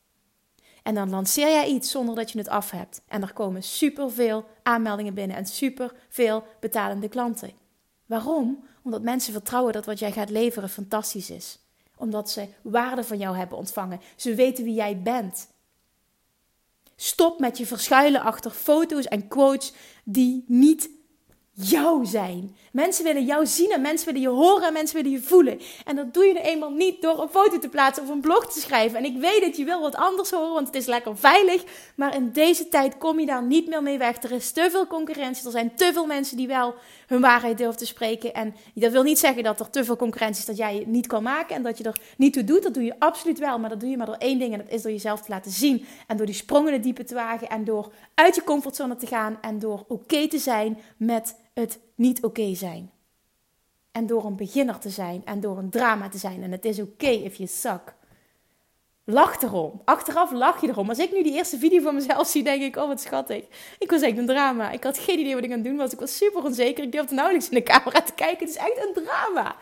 En 0.83 0.95
dan 0.95 1.11
lanceer 1.11 1.49
jij 1.49 1.67
iets 1.67 1.91
zonder 1.91 2.15
dat 2.15 2.31
je 2.31 2.39
het 2.39 2.49
af 2.49 2.71
hebt. 2.71 3.03
En 3.09 3.23
er 3.23 3.33
komen 3.33 3.63
superveel 3.63 4.45
aanmeldingen 4.63 5.15
binnen 5.15 5.37
en 5.37 5.47
superveel 5.47 6.45
betalende 6.61 7.09
klanten. 7.09 7.53
Waarom? 8.07 8.65
Omdat 8.83 9.03
mensen 9.03 9.33
vertrouwen 9.33 9.73
dat 9.73 9.87
wat 9.87 9.99
jij 9.99 10.13
gaat 10.13 10.31
leveren 10.31 10.69
fantastisch 10.69 11.31
is. 11.31 11.59
Omdat 11.97 12.31
ze 12.31 12.49
waarde 12.63 13.05
van 13.05 13.19
jou 13.19 13.37
hebben 13.37 13.59
ontvangen. 13.59 14.01
Ze 14.17 14.35
weten 14.35 14.65
wie 14.65 14.75
jij 14.75 15.03
bent. 15.03 15.53
Stop 16.97 17.41
met 17.41 17.59
je 17.59 17.67
verschuilen 17.67 18.21
achter 18.21 18.51
foto's 18.51 19.05
en 19.05 19.29
quotes 19.29 19.73
die 20.05 20.45
niet 20.47 20.91
jou 21.55 22.07
zijn. 22.07 22.57
Mensen 22.73 23.05
willen 23.05 23.25
jou 23.25 23.47
zien 23.47 23.71
en 23.71 23.81
mensen 23.81 24.07
willen 24.07 24.21
je 24.21 24.29
horen 24.29 24.67
en 24.67 24.73
mensen 24.73 24.97
willen 24.97 25.11
je 25.11 25.23
voelen. 25.23 25.61
En 25.85 25.97
dat 25.97 26.15
doe 26.15 26.25
je 26.25 26.33
nou 26.33 26.45
eenmaal 26.45 26.71
niet 26.71 27.03
door 27.03 27.23
een 27.23 27.29
foto 27.29 27.59
te 27.59 27.69
plaatsen 27.69 28.03
of 28.03 28.09
een 28.09 28.21
blog 28.21 28.53
te 28.53 28.61
schrijven. 28.61 28.99
En 28.99 29.05
ik 29.05 29.17
weet 29.17 29.41
dat 29.41 29.57
je 29.57 29.65
wil 29.65 29.81
wat 29.81 29.95
anders 29.95 30.31
horen, 30.31 30.53
want 30.53 30.67
het 30.67 30.77
is 30.77 30.87
lekker 30.87 31.17
veilig. 31.17 31.65
Maar 31.97 32.15
in 32.15 32.31
deze 32.33 32.69
tijd 32.69 32.99
kom 32.99 33.21
je 33.21 33.27
daar 33.27 33.43
niet 33.43 33.69
meer 33.69 33.83
mee 33.83 33.99
weg. 33.99 34.23
Er 34.23 34.33
is 34.33 34.51
te 34.51 34.69
veel 34.71 34.87
concurrentie. 34.87 35.45
Er 35.45 35.51
zijn 35.51 35.75
te 35.75 35.91
veel 35.93 36.07
mensen 36.07 36.37
die 36.37 36.47
wel 36.47 36.75
hun 37.07 37.21
waarheid 37.21 37.59
durven 37.59 37.77
te 37.77 37.87
spreken. 37.87 38.35
En 38.35 38.55
dat 38.75 38.93
wil 38.93 39.03
niet 39.03 39.19
zeggen 39.19 39.43
dat 39.43 39.61
er 39.61 39.71
te 39.71 39.85
veel 39.85 39.97
concurrentie 39.97 40.41
is 40.41 40.47
dat 40.47 40.57
jij 40.57 40.77
het 40.77 40.87
niet 40.87 41.07
kan 41.07 41.23
maken 41.23 41.57
en 41.57 41.63
dat 41.63 41.79
je 41.79 41.85
er 41.85 42.01
niet 42.17 42.33
toe 42.33 42.45
doet. 42.45 42.63
Dat 42.63 42.75
doe 42.75 42.85
je 42.85 42.99
absoluut 42.99 43.39
wel. 43.39 43.59
Maar 43.59 43.71
dat 43.71 43.81
doe 43.81 43.91
je 43.91 43.97
maar 43.97 44.07
door 44.07 44.15
één 44.15 44.39
ding 44.39 44.53
en 44.53 44.59
dat 44.59 44.71
is 44.71 44.83
door 44.83 44.93
jezelf 44.93 45.21
te 45.21 45.31
laten 45.31 45.51
zien. 45.51 45.87
En 46.07 46.17
door 46.17 46.27
die 46.27 46.35
sprongen 46.35 46.69
in 46.69 46.75
het 46.75 46.83
diepe 46.83 47.05
te 47.05 47.15
wagen 47.15 47.49
en 47.49 47.65
door 47.65 47.93
uit 48.15 48.35
je 48.35 48.45
comfortzone 48.45 48.97
te 48.97 49.07
gaan 49.07 49.39
en 49.41 49.59
door 49.59 49.85
oké 49.89 50.29
te 50.29 50.39
zijn 50.39 50.79
met 50.97 51.35
het 51.55 51.79
niet 51.95 52.23
oké 52.23 52.55
zijn. 52.55 52.91
En 53.93 54.07
door 54.07 54.25
een 54.25 54.37
beginner 54.37 54.79
te 54.79 54.91
zijn 54.91 55.23
en 55.25 55.41
door 55.41 55.59
een 55.59 55.71
drama 55.71 56.09
te 56.09 56.19
zijn. 56.19 56.43
En 56.43 56.53
het 56.53 56.65
is 56.65 56.81
oké 56.81 57.09
if 57.09 57.37
you 57.37 57.49
suck. 57.49 57.95
Lach 59.07 59.43
erom. 59.43 59.83
Achteraf 59.85 60.33
lach 60.33 60.61
je 60.61 60.69
erom. 60.69 60.89
Als 60.89 60.99
ik 60.99 61.13
nu 61.13 61.23
die 61.23 61.33
eerste 61.33 61.59
video 61.59 61.83
van 61.83 61.95
mezelf 61.95 62.27
zie, 62.27 62.43
denk 62.43 62.63
ik, 62.63 62.77
oh 62.77 62.87
wat 62.87 63.01
schattig. 63.01 63.45
Ik 63.79 63.91
was 63.91 64.01
echt 64.01 64.19
een 64.19 64.27
drama. 64.27 64.71
Ik 64.71 64.85
had 64.85 64.99
geen 64.99 65.19
idee 65.19 65.35
wat 65.35 65.45
ik 65.45 65.51
aan 65.51 65.57
het 65.57 65.67
doen 65.67 65.77
was. 65.77 65.93
Ik 65.93 65.99
was 65.99 66.17
super 66.17 66.45
onzeker. 66.45 66.85
Ik 66.85 66.93
durfde 66.93 67.15
nauwelijks 67.15 67.49
in 67.49 67.55
de 67.55 67.63
camera 67.63 68.03
te 68.03 68.13
kijken. 68.13 68.47
Het 68.47 68.49
is 68.49 68.63
echt 68.63 68.87
een 68.87 69.05
drama. 69.05 69.57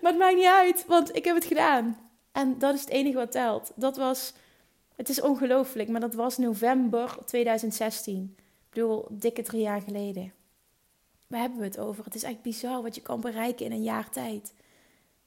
Maar 0.00 0.10
het 0.10 0.18
maakt 0.18 0.36
niet 0.36 0.44
uit, 0.44 0.84
want 0.86 1.16
ik 1.16 1.24
heb 1.24 1.34
het 1.34 1.44
gedaan. 1.44 1.98
En 2.32 2.58
dat 2.58 2.74
is 2.74 2.80
het 2.80 2.88
enige 2.88 3.16
wat 3.16 3.32
telt. 3.32 3.72
Dat 3.74 3.96
was, 3.96 4.32
het 4.96 5.08
is 5.08 5.20
ongelooflijk, 5.20 5.88
maar 5.88 6.00
dat 6.00 6.14
was 6.14 6.38
november 6.38 7.16
2016. 7.24 8.34
Ik 8.38 8.42
bedoel, 8.70 9.06
dikke 9.10 9.42
drie 9.42 9.62
jaar 9.62 9.80
geleden. 9.80 10.32
Waar 11.26 11.40
hebben 11.40 11.58
we 11.58 11.64
het 11.64 11.78
over? 11.78 12.04
Het 12.04 12.14
is 12.14 12.22
echt 12.22 12.42
bizar 12.42 12.82
wat 12.82 12.94
je 12.94 13.00
kan 13.00 13.20
bereiken 13.20 13.66
in 13.66 13.72
een 13.72 13.82
jaar 13.82 14.10
tijd. 14.10 14.52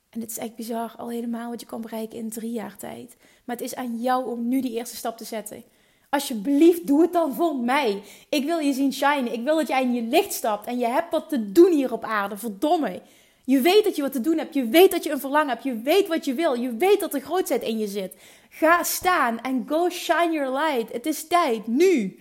En 0.10 0.22
het 0.22 0.30
is 0.30 0.38
echt 0.38 0.56
bizar 0.56 0.94
al 0.98 1.10
helemaal 1.10 1.50
wat 1.50 1.60
je 1.60 1.66
kan 1.66 1.82
bereiken 1.82 2.18
in 2.18 2.30
drie 2.30 2.52
jaar 2.52 2.78
tijd. 2.78 3.16
Maar 3.46 3.56
het 3.56 3.66
is 3.66 3.76
aan 3.76 4.02
jou 4.02 4.26
om 4.26 4.48
nu 4.48 4.62
die 4.62 4.72
eerste 4.72 4.96
stap 4.96 5.18
te 5.18 5.24
zetten. 5.24 5.64
Alsjeblieft, 6.10 6.88
doe 6.88 7.02
het 7.02 7.14
dan 7.14 7.34
voor 7.34 7.56
mij. 7.56 8.02
Ik 8.30 8.46
wil 8.46 8.60
je 8.60 8.74
zien 8.74 8.94
shinen. 8.94 9.34
Ik 9.34 9.44
wil 9.44 9.56
dat 9.56 9.68
jij 9.68 9.82
in 9.82 9.94
je 9.94 10.02
licht 10.02 10.34
stapt. 10.34 10.68
En 10.68 10.78
je 10.78 10.88
hebt 10.88 11.12
wat 11.12 11.30
te 11.30 11.52
doen 11.52 11.72
hier 11.72 11.94
op 11.94 12.04
aarde. 12.04 12.38
Verdomme. 12.38 13.02
Je 13.44 13.62
weet 13.62 13.84
dat 13.84 13.96
je 13.96 14.02
wat 14.02 14.12
te 14.12 14.22
doen 14.22 14.38
hebt. 14.38 14.54
Je 14.54 14.68
weet 14.68 14.92
dat 14.92 15.04
je 15.04 15.12
een 15.12 15.20
verlangen 15.20 15.50
hebt. 15.50 15.64
Je 15.64 15.82
weet 15.82 16.08
wat 16.08 16.26
je 16.26 16.34
wil. 16.34 16.54
Je 16.54 16.76
weet 16.76 17.00
dat 17.00 17.14
er 17.14 17.22
grootheid 17.22 17.62
in 17.62 17.78
je 17.78 17.88
zit. 17.88 18.16
Ga 18.50 18.84
staan 18.84 19.42
en 19.42 19.66
go 19.68 19.90
shine 19.90 20.32
your 20.32 20.52
light. 20.52 20.94
Het 20.94 21.06
is 21.06 21.28
tijd. 21.28 21.68
Nu. 21.68 22.20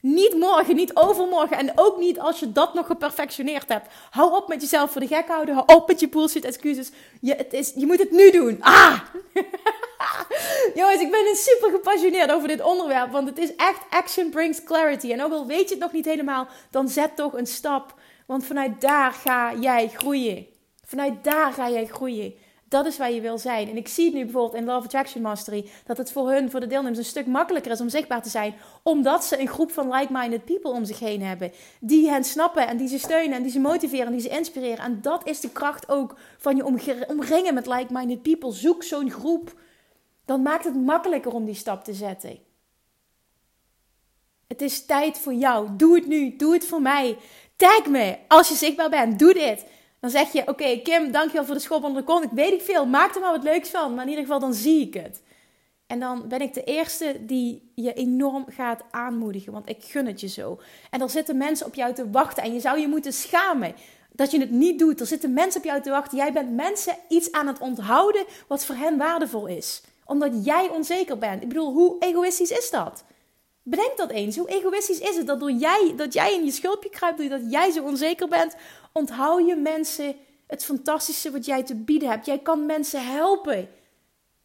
Niet 0.00 0.34
morgen, 0.34 0.76
niet 0.76 0.96
overmorgen 0.96 1.56
en 1.56 1.72
ook 1.74 1.98
niet 1.98 2.18
als 2.18 2.40
je 2.40 2.52
dat 2.52 2.74
nog 2.74 2.86
geperfectioneerd 2.86 3.68
hebt. 3.68 3.88
Hou 4.10 4.36
op 4.36 4.48
met 4.48 4.60
jezelf 4.60 4.90
voor 4.90 5.00
de 5.00 5.06
gek 5.06 5.28
houden. 5.28 5.54
Hou 5.54 5.66
op 5.66 5.88
met 5.88 6.00
je 6.00 6.08
bullshit 6.08 6.44
excuses. 6.44 6.90
Je, 7.20 7.34
het 7.34 7.52
is, 7.52 7.72
je 7.76 7.86
moet 7.86 7.98
het 7.98 8.10
nu 8.10 8.30
doen. 8.30 8.56
Ah! 8.60 9.00
Jongens, 10.74 11.00
ik 11.00 11.10
ben 11.10 11.36
super 11.36 11.70
gepassioneerd 11.70 12.32
over 12.32 12.48
dit 12.48 12.62
onderwerp. 12.62 13.10
Want 13.12 13.28
het 13.28 13.38
is 13.38 13.54
echt 13.56 13.80
action 13.90 14.30
brings 14.30 14.62
clarity. 14.62 15.12
En 15.12 15.22
ook 15.22 15.32
al 15.32 15.46
weet 15.46 15.68
je 15.68 15.74
het 15.74 15.82
nog 15.82 15.92
niet 15.92 16.04
helemaal, 16.04 16.48
dan 16.70 16.88
zet 16.88 17.16
toch 17.16 17.32
een 17.32 17.46
stap. 17.46 17.94
Want 18.26 18.44
vanuit 18.44 18.80
daar 18.80 19.12
ga 19.12 19.54
jij 19.54 19.88
groeien. 19.94 20.46
Vanuit 20.84 21.24
daar 21.24 21.52
ga 21.52 21.70
jij 21.70 21.86
groeien. 21.86 22.34
Dat 22.68 22.86
is 22.86 22.96
waar 22.96 23.12
je 23.12 23.20
wil 23.20 23.38
zijn. 23.38 23.68
En 23.68 23.76
ik 23.76 23.88
zie 23.88 24.04
het 24.04 24.14
nu 24.14 24.22
bijvoorbeeld 24.22 24.54
in 24.54 24.64
Love 24.64 24.84
Attraction 24.84 25.22
Mastery. 25.22 25.70
Dat 25.86 25.96
het 25.96 26.12
voor 26.12 26.30
hun, 26.30 26.50
voor 26.50 26.60
de 26.60 26.66
deelnemers, 26.66 26.98
een 26.98 27.04
stuk 27.04 27.26
makkelijker 27.26 27.72
is 27.72 27.80
om 27.80 27.88
zichtbaar 27.88 28.22
te 28.22 28.28
zijn. 28.28 28.54
Omdat 28.82 29.24
ze 29.24 29.40
een 29.40 29.48
groep 29.48 29.70
van 29.70 29.92
like-minded 29.92 30.44
people 30.44 30.70
om 30.70 30.84
zich 30.84 30.98
heen 30.98 31.22
hebben. 31.22 31.52
Die 31.80 32.10
hen 32.10 32.24
snappen 32.24 32.68
en 32.68 32.76
die 32.76 32.88
ze 32.88 32.98
steunen 32.98 33.36
en 33.36 33.42
die 33.42 33.52
ze 33.52 33.60
motiveren 33.60 34.06
en 34.06 34.12
die 34.12 34.20
ze 34.20 34.28
inspireren. 34.28 34.84
En 34.84 35.00
dat 35.02 35.26
is 35.26 35.40
de 35.40 35.50
kracht 35.50 35.88
ook 35.88 36.14
van 36.38 36.56
je 36.56 36.64
omringen 37.08 37.54
met 37.54 37.66
like-minded 37.66 38.22
people. 38.22 38.52
Zoek 38.52 38.82
zo'n 38.82 39.10
groep. 39.10 39.60
Dan 40.24 40.42
maakt 40.42 40.64
het 40.64 40.74
makkelijker 40.74 41.32
om 41.32 41.44
die 41.44 41.54
stap 41.54 41.84
te 41.84 41.92
zetten. 41.92 42.38
Het 44.46 44.62
is 44.62 44.86
tijd 44.86 45.18
voor 45.18 45.34
jou. 45.34 45.68
Doe 45.76 45.94
het 45.94 46.06
nu. 46.06 46.36
Doe 46.36 46.52
het 46.52 46.66
voor 46.66 46.82
mij. 46.82 47.16
Tag 47.56 47.86
me 47.86 48.18
als 48.28 48.48
je 48.48 48.54
zichtbaar 48.54 48.90
bent. 48.90 49.18
Doe 49.18 49.32
dit. 49.32 49.64
Dan 50.00 50.10
zeg 50.10 50.32
je: 50.32 50.48
Oké, 50.48 50.80
Kim, 50.82 51.12
dankjewel 51.12 51.44
voor 51.44 51.54
de 51.54 51.60
schop 51.60 51.84
onder 51.84 52.00
de 52.00 52.06
kont. 52.06 52.24
Ik 52.24 52.30
weet 52.30 52.50
niet 52.50 52.62
veel. 52.62 52.86
Maak 52.86 53.14
er 53.14 53.20
maar 53.20 53.32
wat 53.32 53.42
leuks 53.42 53.68
van. 53.68 53.94
Maar 53.94 54.04
in 54.04 54.10
ieder 54.10 54.24
geval, 54.24 54.40
dan 54.40 54.54
zie 54.54 54.86
ik 54.86 54.94
het. 54.94 55.22
En 55.86 56.00
dan 56.00 56.28
ben 56.28 56.40
ik 56.40 56.54
de 56.54 56.64
eerste 56.64 57.16
die 57.20 57.72
je 57.74 57.92
enorm 57.92 58.44
gaat 58.48 58.82
aanmoedigen. 58.90 59.52
Want 59.52 59.68
ik 59.68 59.84
gun 59.84 60.06
het 60.06 60.20
je 60.20 60.28
zo. 60.28 60.60
En 60.90 61.00
er 61.00 61.10
zitten 61.10 61.36
mensen 61.36 61.66
op 61.66 61.74
jou 61.74 61.94
te 61.94 62.10
wachten. 62.10 62.42
En 62.42 62.54
je 62.54 62.60
zou 62.60 62.80
je 62.80 62.88
moeten 62.88 63.12
schamen 63.12 63.74
dat 64.12 64.30
je 64.30 64.40
het 64.40 64.50
niet 64.50 64.78
doet. 64.78 65.00
Er 65.00 65.06
zitten 65.06 65.32
mensen 65.32 65.60
op 65.60 65.66
jou 65.66 65.82
te 65.82 65.90
wachten. 65.90 66.18
Jij 66.18 66.32
bent 66.32 66.50
mensen 66.54 66.96
iets 67.08 67.32
aan 67.32 67.46
het 67.46 67.58
onthouden 67.58 68.24
wat 68.48 68.64
voor 68.64 68.74
hen 68.74 68.96
waardevol 68.96 69.46
is. 69.46 69.82
Omdat 70.04 70.44
jij 70.44 70.68
onzeker 70.68 71.18
bent. 71.18 71.42
Ik 71.42 71.48
bedoel, 71.48 71.72
hoe 71.72 71.96
egoïstisch 71.98 72.50
is 72.50 72.70
dat? 72.70 73.04
Bedenk 73.62 73.96
dat 73.96 74.10
eens. 74.10 74.36
Hoe 74.36 74.48
egoïstisch 74.48 74.98
is 74.98 75.16
het 75.16 75.26
dat, 75.26 75.40
door 75.40 75.52
jij, 75.52 75.92
dat 75.96 76.12
jij 76.12 76.34
in 76.34 76.44
je 76.44 76.50
schulpje 76.50 76.90
kruipt, 76.90 77.30
dat 77.30 77.50
jij 77.50 77.70
zo 77.70 77.82
onzeker 77.82 78.28
bent, 78.28 78.56
onthoud 78.92 79.46
je 79.46 79.56
mensen 79.56 80.16
het 80.46 80.64
fantastische 80.64 81.30
wat 81.30 81.44
jij 81.44 81.62
te 81.62 81.74
bieden 81.74 82.08
hebt. 82.08 82.26
Jij 82.26 82.38
kan 82.38 82.66
mensen 82.66 83.06
helpen. 83.06 83.68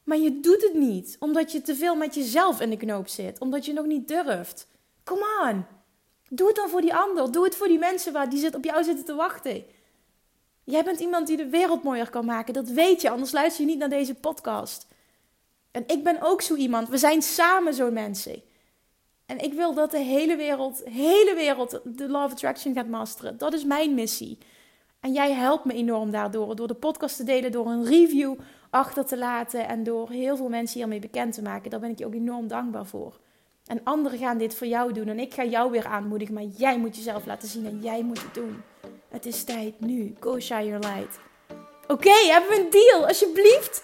Maar 0.04 0.18
je 0.18 0.40
doet 0.40 0.62
het 0.62 0.74
niet, 0.74 1.16
omdat 1.20 1.52
je 1.52 1.62
te 1.62 1.76
veel 1.76 1.96
met 1.96 2.16
jezelf 2.16 2.62
in 2.62 2.70
de 2.70 2.78
knoop 2.78 3.08
zit, 3.08 3.40
omdat 3.40 3.66
je 3.66 3.74
nog 3.74 3.86
niet 3.86 4.08
durft. 4.08 4.68
Come 5.04 5.50
on. 5.50 5.66
Doe 6.30 6.48
het 6.48 6.56
dan 6.56 6.70
voor 6.70 6.82
die 6.82 6.96
ander. 6.96 7.32
Doe 7.32 7.44
het 7.44 7.56
voor 7.56 7.68
die 7.68 7.80
mensen 7.80 8.14
waar 8.14 8.30
die 8.30 8.56
op 8.56 8.64
jou 8.64 8.84
zitten 8.84 9.06
te 9.06 9.16
wachten. 9.16 9.66
Jij 10.64 10.84
bent 10.84 11.00
iemand 11.00 11.28
die 11.28 11.38
de 11.38 11.50
wereld 11.50 11.84
mooier 11.84 12.10
kan 12.10 12.26
maken. 12.26 12.54
Dat 12.54 12.68
weet 12.68 13.02
je, 13.02 13.10
anders 13.10 13.32
luister 13.32 13.62
je 13.62 13.70
niet 13.70 13.80
naar 13.80 13.90
deze 13.90 14.16
podcast. 14.16 14.88
En 15.72 15.84
ik 15.88 16.04
ben 16.04 16.22
ook 16.22 16.42
zo 16.42 16.56
iemand. 16.56 16.90
We 16.90 16.98
zijn 16.98 17.22
samen 17.22 17.74
zo'n 17.74 17.94
mensen. 17.94 18.42
En 19.26 19.40
ik 19.40 19.54
wil 19.54 19.74
dat 19.74 19.92
de 19.92 20.00
hele 20.00 20.36
wereld, 20.36 20.82
hele 20.86 21.34
wereld 21.36 21.80
de 21.84 22.10
Law 22.10 22.24
of 22.24 22.32
Attraction 22.32 22.74
gaat 22.74 22.88
masteren. 22.88 23.38
Dat 23.38 23.54
is 23.54 23.64
mijn 23.64 23.94
missie. 23.94 24.38
En 25.00 25.14
jij 25.14 25.32
helpt 25.32 25.66
me 25.66 25.74
enorm 25.74 26.12
daardoor. 26.12 26.56
Door 26.56 26.68
de 26.68 26.74
podcast 26.74 27.16
te 27.16 27.24
delen, 27.24 27.52
door 27.52 27.68
een 27.68 27.86
review 27.86 28.36
achter 28.70 29.06
te 29.06 29.18
laten. 29.18 29.68
En 29.68 29.84
door 29.84 30.10
heel 30.10 30.38
veel 30.38 30.50
mensen 30.50 30.80
hiermee 30.80 31.00
bekend 31.00 31.34
te 31.34 31.42
maken. 31.42 31.70
Daar 31.70 31.80
ben 31.80 31.90
ik 31.90 32.00
je 32.00 32.06
ook 32.06 32.14
enorm 32.14 32.48
dankbaar 32.48 32.86
voor. 32.86 33.20
En 33.66 33.82
anderen 33.84 34.20
gaan 34.20 34.38
dit 34.38 34.56
voor 34.56 34.68
jou 34.68 34.94
doen. 34.94 35.08
En 35.08 35.20
ik 35.20 35.34
ga 35.34 35.46
jou 35.46 35.72
weer 35.72 35.86
aanmoedigen. 35.86 36.34
Maar 36.34 36.44
jij 36.44 36.78
moet 36.78 36.96
jezelf 36.96 37.26
laten 37.26 37.48
zien 37.48 37.66
en 37.66 37.80
jij 37.82 38.04
moet 38.04 38.22
het 38.22 38.34
doen. 38.34 38.62
Het 39.10 39.26
is 39.26 39.44
tijd 39.44 39.80
nu. 39.80 40.16
Go 40.20 40.40
shine 40.40 40.66
your 40.66 40.80
light. 40.80 41.20
Oké, 41.88 42.12
hebben 42.12 42.50
we 42.50 42.60
een 42.60 42.70
deal? 42.70 43.08
Alsjeblieft. 43.08 43.84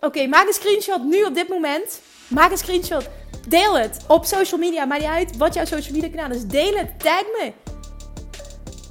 Oké, 0.00 0.26
maak 0.26 0.46
een 0.46 0.52
screenshot 0.52 1.04
nu 1.04 1.24
op 1.24 1.34
dit 1.34 1.48
moment. 1.48 2.00
Maak 2.28 2.50
een 2.50 2.58
screenshot. 2.58 3.08
Deel 3.48 3.78
het 3.78 4.04
op 4.08 4.24
social 4.24 4.60
media. 4.60 4.84
Maakt 4.84 5.00
niet 5.00 5.10
uit 5.10 5.36
wat 5.36 5.54
jouw 5.54 5.64
social 5.64 5.94
media 5.94 6.08
kanaal 6.08 6.36
is. 6.36 6.46
Deel 6.46 6.76
het. 6.76 7.00
Tag 7.00 7.22
me. 7.22 7.52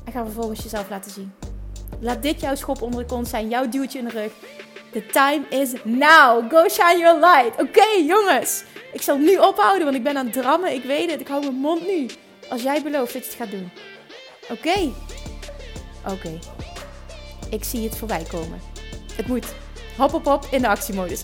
En 0.06 0.12
ga 0.12 0.24
vervolgens 0.24 0.64
jezelf 0.64 0.90
laten 0.90 1.12
zien. 1.12 1.34
Laat 2.00 2.22
dit 2.22 2.42
jouw 2.42 2.56
schop 2.56 2.82
onder 2.82 3.00
de 3.00 3.06
kont 3.06 3.28
zijn. 3.28 3.50
Jouw 3.50 3.70
duwtje 3.70 4.00
in 4.00 4.06
de 4.06 4.12
rug. 4.12 4.32
The 4.92 5.06
time 5.06 5.42
is 5.50 5.74
now. 5.84 6.52
Go 6.52 6.70
shine 6.70 6.98
your 7.00 7.20
light. 7.20 7.62
Oké, 7.62 7.86
jongens. 8.08 8.64
Ik 8.94 9.02
zal 9.02 9.18
nu 9.18 9.38
ophouden, 9.38 9.84
want 9.84 9.96
ik 9.96 10.04
ben 10.04 10.18
aan 10.18 10.26
het 10.26 10.34
drammen. 10.34 10.74
Ik 10.74 10.84
weet 10.84 11.12
het. 11.12 11.20
Ik 11.20 11.28
hou 11.28 11.42
mijn 11.42 11.56
mond 11.56 11.88
nu. 11.88 12.10
Als 12.50 12.62
jij 12.62 12.82
belooft 12.82 13.14
dat 13.14 13.24
je 13.24 13.30
het 13.30 13.38
gaat 13.38 13.52
doen. 13.52 13.72
Oké. 14.50 14.92
Oké. 16.08 16.40
Ik 17.50 17.64
zie 17.64 17.84
het 17.84 17.98
voorbij 17.98 18.26
komen. 18.32 18.62
Het 19.16 19.28
moet. 19.28 19.46
Hop, 19.98 20.12
hop, 20.12 20.26
hop 20.26 20.48
in 20.52 20.62
de 20.62 20.68
actiemodus. 20.68 21.24